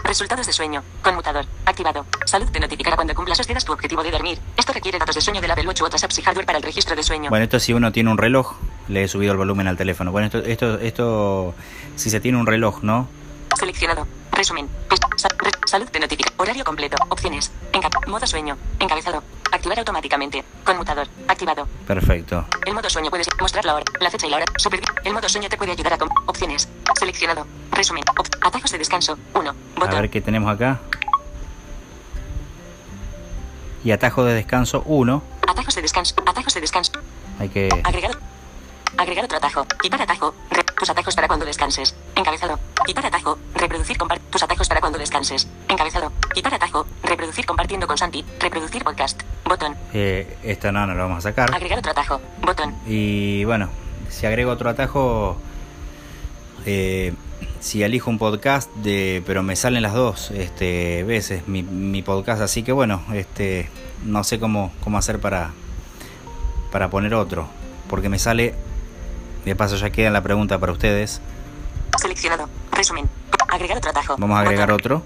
Resultados 0.03 0.47
de 0.47 0.53
sueño. 0.53 0.83
Conmutador. 1.03 1.47
Activado. 1.65 2.07
Salud 2.27 2.51
te 2.51 2.61
notificará 2.61 2.97
cuando 2.97 3.15
cumplas 3.15 3.41
o 3.41 3.45
tu 3.45 3.73
objetivo 3.73 4.03
de 4.03 4.11
dormir. 4.11 4.39
Esto 4.57 4.73
requiere 4.73 4.99
datos 4.99 5.15
de 5.15 5.21
sueño 5.21 5.41
del 5.41 5.51
Apple 5.51 5.67
Watch 5.67 5.83
u 5.83 5.85
otras 5.85 6.03
apps 6.03 6.19
y 6.19 6.23
hardware 6.23 6.47
para 6.47 6.59
el 6.59 6.65
registro 6.65 6.97
de 6.97 7.03
sueño. 7.03 7.31
Bueno, 7.31 7.45
esto 7.45 7.61
si 7.61 7.73
uno 7.73 7.93
tiene 7.93 8.11
un 8.11 8.19
reloj, 8.19 8.55
le 8.89 9.05
he 9.05 9.09
subido 9.09 9.33
el 9.33 9.39
volumen 9.39 9.67
al 9.69 9.77
teléfono. 9.77 10.11
Bueno, 10.13 10.27
esto, 10.27 10.39
esto, 10.39 10.79
esto, 10.79 11.55
si 11.97 12.11
se 12.11 12.21
tiene 12.21 12.39
un 12.39 12.47
reloj, 12.47 12.83
¿no? 12.83 13.09
Seleccionado. 13.57 14.07
Resumen. 14.33 14.69
Salud 15.67 15.89
te 15.91 15.99
notifica. 16.01 16.31
Horario 16.37 16.65
completo. 16.65 16.97
Opciones. 17.09 17.51
Enca 17.73 17.89
modo 18.07 18.27
sueño. 18.27 18.57
Encabezado. 18.79 19.23
Activar 19.53 19.79
automáticamente. 19.79 20.45
Conmutador. 20.65 21.09
Activado. 21.29 21.67
Perfecto. 21.87 22.45
El 22.67 22.75
modo 22.75 22.89
sueño 22.91 23.11
puedes 23.11 23.29
mostrar 23.41 23.65
la 23.65 23.75
hora, 23.77 23.85
la 24.01 24.11
fecha 24.11 24.27
y 24.27 24.31
la 24.31 24.37
hora. 24.37 24.47
Supervi 24.59 24.85
el 25.05 25.13
modo 25.15 25.29
sueño 25.29 25.49
te 25.49 25.57
puede 25.57 25.73
ayudar 25.73 25.95
a 25.95 25.99
opciones. 26.27 26.69
Seleccionado. 26.99 27.47
Resumen. 27.73 28.05
Op- 28.19 28.29
atajos 28.47 28.71
de 28.73 28.79
descanso. 28.79 29.19
1. 29.35 29.55
A 29.81 29.87
ver 30.01 30.11
qué 30.11 30.21
tenemos 30.21 30.53
acá. 30.55 30.81
Y 33.85 33.91
atajo 33.93 34.25
de 34.25 34.35
descanso 34.35 34.83
1. 34.87 35.23
Atajos 35.47 35.75
de 35.75 35.83
descanso. 35.83 36.15
Atajos 36.27 36.55
de 36.55 36.61
descanso. 36.61 36.93
Hay 37.39 37.49
que... 37.49 37.69
Agregar. 37.85 38.13
Agregar 38.97 39.25
otro 39.25 39.39
atajo. 39.39 39.67
Quitar 39.83 40.03
atajo. 40.03 40.35
Re- 40.51 40.65
tus 40.65 40.89
atajos 40.91 41.15
para 41.15 41.29
cuando 41.29 41.47
descanses. 41.47 41.95
Encabezado. 42.17 42.59
Quitar 42.87 43.07
atajo. 43.07 43.39
Reproducir 43.55 43.97
compar 43.99 44.19
tus 44.31 44.43
atajos 44.43 44.69
para 44.69 44.81
cuando 44.81 44.99
descanses. 44.99 45.49
Encabezado. 45.69 46.13
Quitar 46.35 46.55
atajo. 46.55 46.87
Reproducir 47.03 47.47
compartiendo 47.47 47.87
con 47.87 47.99
Santi. 47.99 48.25
Reproducir 48.41 48.85
podcast. 48.85 49.23
Botón. 49.45 49.77
Eh, 49.93 50.37
esto 50.43 50.71
no, 50.73 50.87
no 50.87 50.95
lo 50.95 51.03
vamos 51.03 51.19
a 51.19 51.31
sacar. 51.31 51.55
Agregar 51.55 51.79
otro 51.79 51.91
atajo. 51.93 52.21
Botón. 52.43 52.75
Y 52.87 53.45
bueno, 53.45 53.69
si 54.11 54.27
agrego 54.27 54.53
otro 54.53 54.71
atajo, 54.71 55.37
eh, 56.67 57.13
si 57.61 57.83
elijo 57.83 58.11
un 58.11 58.19
podcast, 58.19 58.71
de, 58.77 59.23
pero 59.27 59.43
me 59.43 59.57
salen 59.57 59.83
las 59.83 59.95
dos 59.95 60.31
este, 60.31 61.03
veces 61.05 61.47
mi, 61.49 61.63
mi 61.63 62.03
podcast, 62.03 62.43
así 62.43 62.63
que 62.63 62.73
bueno, 62.73 63.03
este, 63.13 63.69
no 64.05 64.23
sé 64.25 64.39
cómo, 64.39 64.73
cómo 64.83 64.99
hacer 64.99 65.19
para, 65.21 65.53
para 66.71 66.91
poner 66.91 67.15
otro, 67.15 67.49
porque 67.89 68.09
me 68.09 68.19
sale, 68.19 68.55
de 69.45 69.57
paso 69.57 69.77
ya 69.77 69.91
queda 69.91 70.11
la 70.11 70.23
pregunta 70.23 70.59
para 70.59 70.73
ustedes, 70.73 71.21
Seleccionado. 72.01 72.49
Resumen. 72.73 73.09
Agregar 73.49 73.79
otro 73.79 73.91
atajo. 73.91 74.17
vamos 74.19 74.37
a 74.37 74.41
agregar 74.41 74.71
otro, 74.73 75.03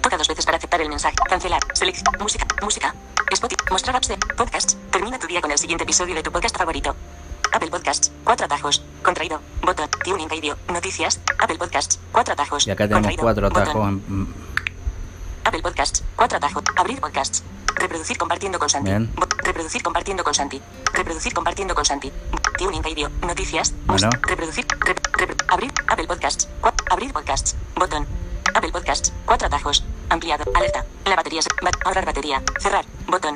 Toca 0.00 0.16
dos 0.16 0.28
veces 0.28 0.44
para 0.44 0.56
aceptar 0.56 0.80
el 0.80 0.88
mensaje. 0.88 1.14
Cancelar. 1.28 1.60
Select. 1.74 2.02
Música. 2.18 2.46
Música. 2.62 2.94
Spotify. 3.32 3.62
Mostrar 3.70 3.96
apps 3.96 4.08
de 4.08 4.16
podcasts. 4.36 4.76
Termina 4.90 5.18
tu 5.18 5.26
día 5.26 5.40
con 5.40 5.50
el 5.50 5.58
siguiente 5.58 5.84
episodio 5.84 6.14
de 6.14 6.22
tu 6.22 6.32
podcast 6.32 6.56
favorito. 6.56 6.96
Apple 7.52 7.70
Podcasts. 7.70 8.10
Cuatro 8.24 8.46
atajos. 8.46 8.82
Contraído. 9.02 9.40
Botón. 9.62 9.88
Tuning 10.04 10.28
Radio. 10.30 10.56
Noticias. 10.72 11.20
Apple 11.38 11.58
Podcasts. 11.58 11.98
Cuatro 12.12 12.32
atajos. 12.32 12.66
y 12.66 12.70
acá 12.70 12.84
tenemos 12.84 13.00
Contraído. 13.02 13.22
cuatro 13.22 13.46
atajos, 13.48 13.88
en- 13.88 14.34
Apple 15.44 15.62
Podcasts. 15.62 16.02
Cuatro 16.16 16.38
atajos. 16.38 16.62
Abrir 16.76 17.00
podcasts. 17.00 17.42
Reproducir 17.76 18.16
compartiendo 18.18 18.58
con 18.58 18.68
Santi. 18.70 18.90
Bien. 18.90 19.10
Reproducir 19.50 19.82
compartiendo 19.82 20.22
con 20.22 20.32
Santi. 20.32 20.62
Reproducir 20.92 21.34
compartiendo 21.34 21.74
con 21.74 21.84
Santi. 21.84 22.12
Tuning 22.56 22.84
Radio. 22.84 23.10
Noticias. 23.26 23.74
Bueno. 23.84 24.08
Reproducir. 24.22 24.64
rep- 24.64 25.10
rep- 25.18 25.44
abrir. 25.48 25.72
Apple 25.88 26.06
Podcasts. 26.06 26.48
Cua- 26.60 26.72
abrir 26.88 27.12
podcasts. 27.12 27.56
Botón. 27.74 28.06
Apple 28.54 28.70
Podcasts. 28.70 29.12
Cuatro 29.26 29.48
atajos. 29.48 29.84
Ampliado. 30.08 30.44
Alerta. 30.54 30.84
La 31.04 31.16
batería 31.16 31.42
se. 31.42 31.48
ba- 31.62 31.72
ahorrar 31.84 32.06
batería. 32.06 32.40
Cerrar. 32.60 32.84
Botón. 33.08 33.34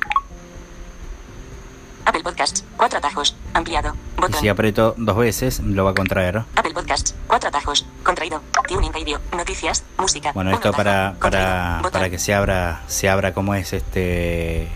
Apple 2.04 2.22
Podcasts. 2.22 2.64
Cuatro 2.76 2.98
atajos. 3.00 3.36
Ampliado. 3.52 3.96
y 4.16 4.20
Botón. 4.20 4.40
si 4.40 4.48
aprieto 4.48 4.94
dos 4.96 5.16
veces, 5.16 5.58
lo 5.58 5.84
va 5.84 5.90
a 5.90 5.94
contraer. 5.94 6.44
Apple 6.54 6.74
Podcasts. 6.74 7.12
Cuatro 7.26 7.48
atajos. 7.48 7.86
Contraído. 8.04 8.40
Tuning 8.68 8.92
Radio. 8.92 9.20
Noticias. 9.36 9.82
Música. 9.98 10.30
Bueno, 10.32 10.52
esto 10.52 10.70
para, 10.72 11.16
para, 11.18 11.82
para 11.90 12.08
que 12.08 12.20
se 12.20 12.32
abra, 12.34 12.82
se 12.86 13.08
abra 13.08 13.34
como 13.34 13.56
es 13.56 13.72
este 13.72 14.68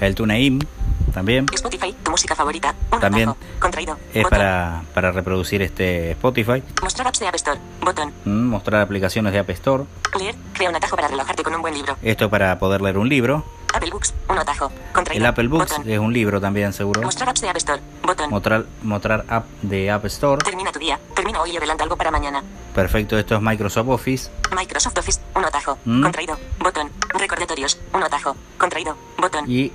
el 0.00 0.14
TuneIn 0.14 0.66
también. 1.12 1.46
Spotify, 1.52 1.94
tu 2.02 2.10
música 2.10 2.34
favorita. 2.34 2.74
Un 2.92 3.00
También. 3.00 3.34
Contraído. 3.58 3.96
Es 4.12 4.22
Botón. 4.22 4.38
para, 4.38 4.82
para 4.94 5.10
reproducir 5.12 5.62
este 5.62 6.10
Spotify. 6.12 6.62
Mostrar 6.82 7.08
apps 7.08 7.18
de 7.20 7.28
App 7.28 7.34
Store. 7.34 7.58
Botón. 7.80 8.12
Mm, 8.24 8.48
Mostrar 8.48 8.82
aplicaciones 8.82 9.32
de 9.32 9.38
App 9.38 9.50
Store. 9.50 9.84
Leer. 10.18 10.34
Crea 10.52 10.68
un 10.70 10.76
atajo 10.76 10.96
para 10.96 11.08
relajarte 11.08 11.42
con 11.42 11.54
un 11.54 11.62
buen 11.62 11.74
libro. 11.74 11.96
Esto 12.02 12.28
para 12.30 12.58
poder 12.58 12.82
leer 12.82 12.98
un 12.98 13.08
libro. 13.08 13.44
Apple 13.74 13.90
Books. 13.90 14.14
Un 14.28 14.38
atajo. 14.38 14.70
Contraído. 14.92 15.22
El 15.24 15.26
Apple 15.26 15.48
Books 15.48 15.70
Botón. 15.78 15.90
es 15.90 15.98
un 15.98 16.12
libro 16.12 16.40
también, 16.40 16.72
seguro. 16.72 17.02
Mostrar 17.02 17.28
apps 17.30 17.40
de 17.40 17.48
App 17.48 17.56
Store. 17.56 17.80
Botón. 18.02 18.30
Mostrar, 18.30 18.64
mostrar 18.82 19.24
app 19.28 19.46
de 19.62 19.90
App 19.90 20.04
Store. 20.06 20.42
Termina 20.44 20.70
tu 20.72 20.78
día. 20.78 20.98
Termina 21.14 21.40
hoy 21.42 21.50
y 21.52 21.56
adelanta 21.56 21.84
algo 21.84 21.96
para 21.96 22.10
mañana. 22.10 22.42
Perfecto, 22.74 23.18
esto 23.18 23.34
es 23.36 23.40
Microsoft 23.42 23.88
Office. 23.88 24.30
Microsoft 24.56 24.96
Office. 24.98 25.20
Un 25.34 25.44
atajo. 25.44 25.78
Mm. 25.84 26.02
Contraído. 26.02 26.38
Botón. 26.60 26.90
Recordatorios. 27.18 27.78
Un 27.92 28.02
atajo. 28.02 28.36
Contraído. 28.56 28.96
Botón. 29.18 29.50
Y 29.50 29.72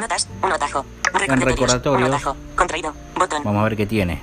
Notas. 0.00 0.28
Un 0.42 0.52
atajo. 0.52 0.84
Recordatorios. 1.12 1.44
recordatorios. 1.44 2.08
Un 2.08 2.14
atajo. 2.14 2.36
Contraído. 2.56 2.94
Botón. 3.16 3.42
vamos 3.44 3.60
a 3.60 3.64
ver 3.64 3.76
qué 3.76 3.86
tiene. 3.86 4.22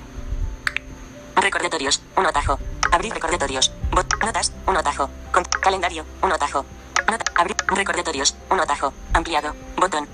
Recordatorios. 1.36 2.02
Un 2.16 2.26
atajo. 2.26 2.60
Abrir 2.92 3.13
recordatorios. 3.13 3.72
Bot. 3.92 4.24
Notas. 4.24 4.54
Un 4.66 4.78
atajo. 4.78 5.10
Con 5.32 5.44
calendario. 5.62 6.06
Un 6.22 6.32
atajo. 6.32 6.66
Nota. 7.10 7.26
Abrir. 7.36 7.56
Recordatorios. 7.68 8.36
Un 8.50 8.60
atajo. 8.60 8.94
Ampliado. 9.13 9.54
Botón. 9.76 10.08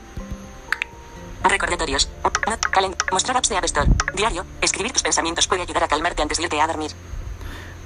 Recordatorios. 1.44 2.10
Not. 2.48 2.66
Calen. 2.72 2.96
Mostrar 3.12 3.38
apps 3.38 3.50
de 3.50 3.58
App 3.58 3.66
Store. 3.66 3.90
Diario. 4.16 4.46
Escribir 4.62 4.92
tus 4.92 5.04
pensamientos 5.04 5.48
puede 5.48 5.62
ayudar 5.62 5.84
a 5.84 5.88
calmarte 5.88 6.22
antes 6.22 6.38
de 6.38 6.44
irte 6.44 6.60
a 6.60 6.68
dormir. 6.68 6.92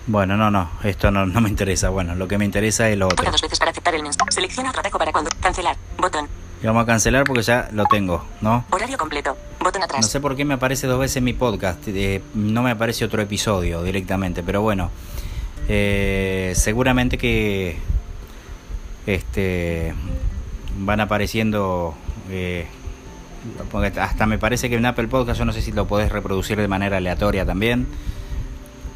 Bueno, 0.10 0.38
no, 0.38 0.50
no, 0.50 0.70
esto 0.84 1.12
no, 1.12 1.26
no 1.26 1.42
me 1.42 1.50
interesa. 1.50 1.90
Bueno, 1.90 2.16
lo 2.16 2.30
que 2.30 2.38
me 2.38 2.46
interesa 2.46 2.88
es 2.90 2.98
lo 2.98 3.10
Toca 3.10 3.24
otro. 3.24 3.32
dos 3.34 3.42
veces 3.42 3.60
para 3.60 3.72
aceptar 3.72 3.94
el 3.94 4.04
mensaje. 4.04 4.32
Selecciona 4.32 4.70
otro 4.70 4.80
atajo 4.80 4.98
para 4.98 5.12
cuando. 5.12 5.30
Cancelar. 5.42 5.76
Botón. 5.98 6.30
Y 6.62 6.66
vamos 6.66 6.84
a 6.84 6.86
cancelar 6.86 7.24
porque 7.24 7.44
ya 7.44 7.70
lo 7.72 7.86
tengo, 7.86 8.26
¿no? 8.42 8.66
Horario 8.72 8.98
completo. 8.98 9.38
Botón 9.60 9.84
atrás. 9.84 10.02
No 10.02 10.08
sé 10.08 10.20
por 10.20 10.36
qué 10.36 10.44
me 10.46 10.56
aparece 10.56 10.88
dos 10.88 11.00
veces 11.00 11.22
mi 11.22 11.34
podcast. 11.34 11.80
eh, 11.88 12.22
no 12.34 12.64
me 12.64 12.72
aparece 12.72 13.06
otro 13.06 13.22
episodio 13.22 13.84
directamente, 13.84 14.42
pero 14.44 14.62
bueno. 14.62 14.90
eh, 15.68 16.54
seguramente 16.56 17.18
que 17.18 17.78
este 19.06 19.94
van 20.80 21.00
apareciendo. 21.00 21.94
eh, 22.30 22.68
porque 23.72 23.98
hasta 24.00 24.26
me 24.26 24.38
parece 24.38 24.70
que 24.70 24.76
en 24.76 24.86
Apple 24.86 25.08
Podcast 25.08 25.40
yo 25.40 25.46
no 25.46 25.54
sé 25.54 25.62
si 25.62 25.72
lo 25.72 25.88
podés 25.88 26.12
reproducir 26.12 26.58
de 26.60 26.68
manera 26.68 26.98
aleatoria 26.98 27.46
también. 27.46 27.88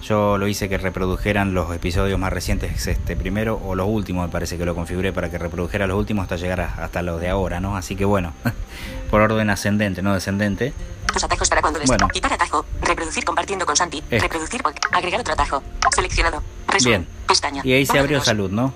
Yo 0.03 0.37
lo 0.37 0.47
hice 0.47 0.67
que 0.67 0.77
reprodujeran 0.77 1.53
los 1.53 1.73
episodios 1.75 2.17
más 2.19 2.33
recientes 2.33 2.87
este 2.87 3.15
primero 3.15 3.61
o 3.63 3.75
los 3.75 3.87
últimos, 3.87 4.25
me 4.25 4.31
parece 4.31 4.57
que 4.57 4.65
lo 4.65 4.73
configuré 4.73 5.13
para 5.13 5.29
que 5.29 5.37
reprodujera 5.37 5.85
los 5.85 5.97
últimos 5.97 6.23
hasta 6.23 6.37
llegar 6.37 6.61
a- 6.61 6.83
hasta 6.83 7.01
los 7.03 7.21
de 7.21 7.29
ahora, 7.29 7.59
¿no? 7.59 7.77
Así 7.77 7.95
que 7.95 8.03
bueno, 8.05 8.33
por 9.11 9.21
orden 9.21 9.49
ascendente, 9.51 10.01
no 10.01 10.13
descendente. 10.13 10.73
Tus 11.13 11.23
atajos 11.23 11.49
para 11.49 11.61
cuando 11.61 11.79
les 11.79 11.87
Bueno. 11.87 12.07
Quitar 12.07 12.33
atajo. 12.33 12.65
Reproducir 12.81 13.23
compartiendo 13.25 13.65
con 13.65 13.75
Santi. 13.75 14.01
Eh. 14.09 14.19
Reproducir 14.19 14.61
Agregar 14.91 15.19
otro 15.21 15.33
atajo. 15.33 15.61
Seleccionado. 15.93 16.41
Resumen. 16.67 17.01
Bien. 17.01 17.07
Pestaña. 17.27 17.61
Y 17.65 17.73
ahí 17.73 17.85
se 17.85 17.93
de 17.93 17.99
abrió 17.99 18.21
salud, 18.21 18.49
¿no? 18.49 18.73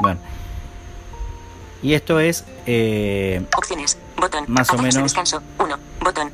Bueno. 0.00 0.18
Y 1.82 1.92
esto 1.94 2.20
es 2.20 2.44
eh, 2.66 3.44
Opciones. 3.56 3.98
Botón. 4.16 4.44
Más 4.48 4.70
o 4.70 4.76
de 4.76 4.82
menos. 4.82 5.02
descanso. 5.02 5.42
1. 5.58 5.78
Botón. 6.00 6.30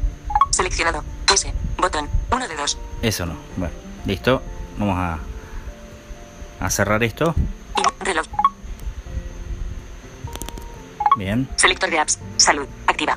Seleccionado. 0.51 1.03
S. 1.33 1.53
Botón. 1.79 2.09
1 2.31 2.49
de 2.49 2.55
2. 2.57 2.79
eso, 3.03 3.27
¿no? 3.27 3.35
Bueno, 3.57 3.75
listo. 4.07 4.43
Vamos 4.79 4.97
a, 4.99 5.19
a 6.61 6.71
cerrar 6.71 7.03
esto. 7.03 7.35
Reloj. 8.01 8.27
Bien. 11.17 11.49
Selector 11.57 11.91
de 11.91 11.99
apps. 11.99 12.19
Salud. 12.37 12.67
Activa. 12.87 13.15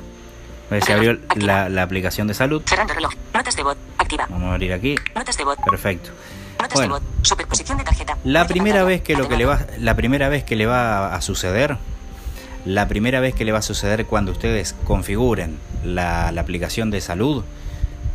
A 0.70 0.74
ver, 0.74 0.92
abrió 0.92 1.18
la, 1.36 1.68
la 1.68 1.82
aplicación 1.82 2.26
de 2.26 2.34
salud. 2.34 2.62
Cerrando 2.66 2.94
reloj. 2.94 3.12
Notas 3.34 3.56
de 3.56 3.62
voz. 3.62 3.76
Activa. 3.98 4.26
Vamos 4.28 4.48
a 4.50 4.52
abrir 4.54 4.72
aquí. 4.72 4.96
Notas 5.14 5.36
de 5.36 5.44
voz. 5.44 5.56
Perfecto. 5.64 6.10
Notas 6.60 6.74
Bueno. 6.74 6.94
de 6.94 7.00
voz. 7.00 7.08
Superposición 7.22 7.78
de 7.78 7.84
tarjeta. 7.84 8.16
La 8.24 8.46
primera 8.46 8.82
vez 8.84 9.02
que 9.02 9.14
lo 9.16 9.28
que 9.28 9.36
le 9.36 9.44
va, 9.44 9.60
la 9.78 9.94
primera 9.94 10.28
vez 10.28 10.44
que 10.44 10.56
le 10.56 10.66
va 10.66 11.14
a 11.14 11.20
suceder, 11.20 11.76
la 12.64 12.88
primera 12.88 13.20
vez 13.20 13.34
que 13.34 13.44
le 13.44 13.52
va 13.52 13.58
a 13.58 13.62
suceder 13.62 14.06
cuando 14.06 14.32
ustedes 14.32 14.74
configuren 14.84 15.58
la, 15.84 16.32
la 16.32 16.40
aplicación 16.40 16.90
de 16.90 17.00
salud, 17.00 17.44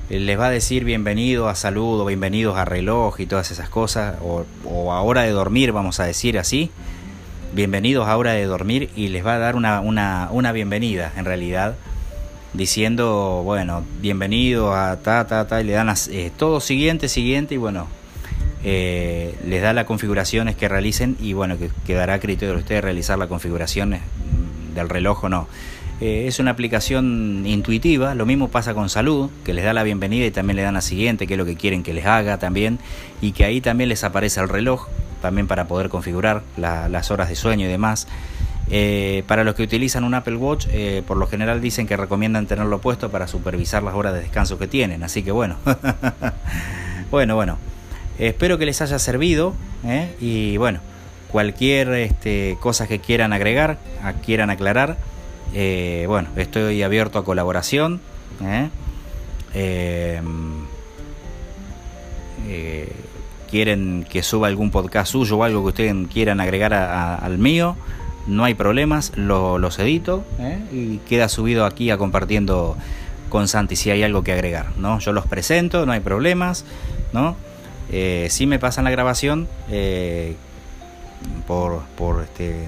les 0.10 0.40
va 0.40 0.48
a 0.48 0.52
decir 0.52 0.84
bienvenido 0.86 1.50
a 1.50 1.56
salud 1.56 2.00
o 2.02 2.06
bienvenidos 2.06 2.56
a 2.58 2.66
reloj 2.66 3.20
y 3.20 3.26
todas 3.26 3.52
esas 3.52 3.70
cosas, 3.70 4.16
o, 4.24 4.46
a 4.94 5.02
hora 5.02 5.24
de 5.24 5.32
dormir, 5.32 5.72
vamos 5.74 6.00
a 6.00 6.06
decir 6.06 6.40
así, 6.40 6.72
bienvenidos 7.54 8.08
a 8.08 8.16
hora 8.16 8.32
de 8.32 8.46
dormir 8.46 8.90
y 8.96 9.10
les 9.10 9.26
va 9.26 9.36
a 9.36 9.38
dar 9.38 9.56
una, 9.56 9.82
una, 9.82 10.30
una 10.32 10.52
bienvenida 10.54 11.12
en 11.18 11.26
realidad, 11.26 11.76
diciendo, 12.54 13.42
bueno, 13.44 13.84
bienvenido 14.02 14.74
a 14.74 14.98
ta, 14.98 15.28
ta, 15.28 15.46
ta, 15.48 15.60
y 15.62 15.66
le 15.66 15.74
dan 15.74 15.88
las- 15.88 16.08
eh, 16.08 16.32
todo 16.36 16.62
siguiente, 16.62 17.10
siguiente 17.10 17.56
y 17.56 17.58
bueno, 17.58 17.88
eh, 18.64 19.36
les 19.46 19.62
da 19.62 19.74
las 19.74 19.86
configuraciones 19.86 20.56
que 20.56 20.70
realicen 20.70 21.18
y 21.20 21.34
bueno, 21.34 21.58
que 21.58 21.70
quedará 21.86 22.16
a 22.16 22.20
criterio 22.20 22.54
de 22.56 22.62
ustedes 22.62 22.82
realizar 22.84 23.20
la 23.20 23.28
configuración 23.28 23.94
eh, 23.94 24.02
del 24.74 24.88
reloj 24.88 25.26
o 25.26 25.30
no. 25.30 25.48
Eh, 26.00 26.26
es 26.28 26.40
una 26.40 26.52
aplicación 26.52 27.44
intuitiva, 27.48 28.14
lo 28.14 28.26
mismo 28.28 28.50
pasa 28.50 28.74
con 28.76 28.88
salud, 28.90 29.32
que 29.44 29.54
les 29.54 29.66
da 29.66 29.74
la 29.74 29.82
bienvenida 29.84 30.26
y 30.28 30.32
también 30.32 30.58
le 30.58 30.62
dan 30.62 30.76
la 30.76 30.82
siguiente, 30.82 31.26
que 31.26 31.34
es 31.34 31.38
lo 31.40 31.46
que 31.46 31.56
quieren 31.56 31.82
que 31.82 31.94
les 31.94 32.06
haga 32.06 32.38
también, 32.38 32.78
y 33.20 33.32
que 33.32 33.46
ahí 33.46 33.62
también 33.62 33.90
les 33.90 34.04
aparece 34.04 34.40
el 34.40 34.48
reloj, 34.50 34.88
también 35.24 35.48
para 35.48 35.68
poder 35.68 35.90
configurar 35.90 36.44
la- 36.56 36.88
las 36.88 37.10
horas 37.10 37.30
de 37.30 37.36
sueño 37.36 37.66
y 37.66 37.70
demás. 37.70 38.08
Eh, 38.70 39.24
para 39.28 39.44
los 39.44 39.56
que 39.56 39.64
utilizan 39.64 40.04
un 40.04 40.14
Apple 40.14 40.36
Watch, 40.36 40.68
eh, 40.72 41.02
por 41.08 41.18
lo 41.18 41.26
general 41.26 41.62
dicen 41.62 41.88
que 41.88 41.98
recomiendan 41.98 42.46
tenerlo 42.46 42.80
puesto 42.80 43.10
para 43.10 43.28
supervisar 43.28 43.82
las 43.82 43.96
horas 43.96 44.14
de 44.14 44.20
descanso 44.20 44.60
que 44.60 44.68
tienen, 44.68 45.02
así 45.04 45.24
que 45.24 45.32
bueno, 45.32 45.56
bueno, 47.12 47.36
bueno. 47.36 47.58
Espero 48.20 48.58
que 48.58 48.66
les 48.66 48.82
haya 48.82 48.98
servido 49.00 49.54
y 50.20 50.58
bueno, 50.58 50.80
cualquier 51.32 51.90
este, 51.94 52.58
cosa 52.60 52.88
que 52.88 53.00
quieran 53.00 53.32
agregar, 53.32 53.78
quieran 54.26 54.50
aclarar, 54.50 54.98
eh, 55.54 56.06
bueno, 56.08 56.30
estoy 56.36 56.82
abierto 56.84 57.20
a 57.20 57.24
colaboración. 57.26 58.00
¿eh? 58.44 58.70
Eh, 62.48 62.92
quieren 63.50 64.06
que 64.10 64.24
suba 64.24 64.48
algún 64.48 64.72
podcast 64.72 65.12
suyo 65.12 65.38
o 65.38 65.44
algo 65.44 65.62
que 65.64 65.68
ustedes 65.70 65.96
quieran 66.14 66.40
agregar 66.40 66.74
al 66.74 67.38
mío, 67.38 67.76
no 68.28 68.44
hay 68.44 68.54
problemas, 68.56 69.14
lo- 69.16 69.58
los 69.58 69.80
edito 69.80 70.24
y 70.72 70.98
queda 71.08 71.30
subido 71.30 71.66
aquí 71.66 71.90
a 71.90 71.98
compartiendo 71.98 72.76
con 73.30 73.48
Santi 73.48 73.76
si 73.76 73.90
hay 73.90 74.04
algo 74.04 74.24
que 74.24 74.34
agregar, 74.34 74.68
¿no? 74.78 75.00
Yo 75.00 75.14
los 75.14 75.26
presento, 75.28 75.86
no 75.86 75.92
hay 75.94 76.02
problemas, 76.02 76.66
¿no? 77.14 77.36
Si 78.30 78.46
me 78.48 78.60
pasan 78.60 78.84
la 78.84 78.92
grabación 78.92 79.48
por, 81.48 81.82
por, 81.98 82.24
este, 82.24 82.66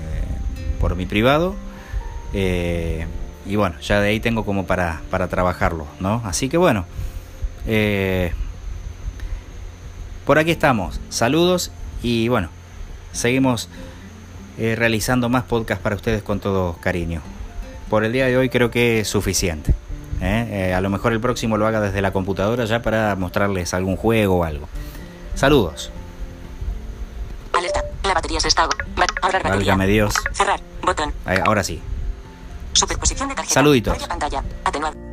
por 0.80 0.96
mi 0.96 1.06
privado 1.06 1.56
eh, 2.34 3.06
y 3.46 3.56
bueno, 3.56 3.80
ya 3.80 4.00
de 4.00 4.10
ahí 4.10 4.20
tengo 4.20 4.46
como 4.46 4.66
para, 4.66 5.02
para 5.10 5.28
trabajarlo, 5.28 5.88
¿no? 6.00 6.22
Así 6.26 6.50
que 6.50 6.58
bueno, 6.58 6.86
eh, 7.66 8.34
por 10.26 10.38
aquí 10.40 10.52
estamos, 10.52 11.00
saludos 11.10 11.72
y 12.04 12.28
bueno, 12.28 12.50
seguimos 13.12 13.70
eh, 14.58 14.76
realizando 14.78 15.30
más 15.30 15.44
podcasts 15.44 15.82
para 15.82 15.96
ustedes 15.96 16.22
con 16.22 16.40
todo 16.40 16.74
cariño. 16.82 17.22
Por 17.90 18.04
el 18.04 18.12
día 18.12 18.28
de 18.28 18.38
hoy 18.38 18.50
creo 18.50 18.70
que 18.70 19.00
es 19.00 19.08
suficiente. 19.08 19.74
a 20.22 20.82
lo 20.82 20.90
mejor 20.90 21.14
el 21.14 21.20
próximo 21.20 21.58
lo 21.58 21.66
haga 21.66 21.82
desde 21.82 22.02
la 22.02 22.12
computadora 22.12 22.66
ya 22.66 22.82
para 22.82 23.16
mostrarles 23.16 23.74
algún 23.74 23.96
juego 23.96 24.40
o 24.40 24.44
algo. 24.44 24.70
Saludos. 25.34 25.92
Alerta. 27.54 27.84
La 28.04 28.14
batería 28.14 28.40
se 28.40 28.48
está. 28.48 28.64
Ahorrar 28.64 29.44
batería. 29.44 29.50
Válgame 29.50 29.88
Dios. 29.88 30.14
Cerrar. 30.34 30.60
Botón. 30.84 31.14
Ahí, 31.26 31.40
Ahora 31.44 31.64
sí. 31.64 31.82
Superposición 32.80 33.28
de 33.28 33.36
tarjeta. 33.36 33.56
Saluditos. 33.56 34.08
Pantalla. 34.08 34.42
Atenuado. 34.64 35.09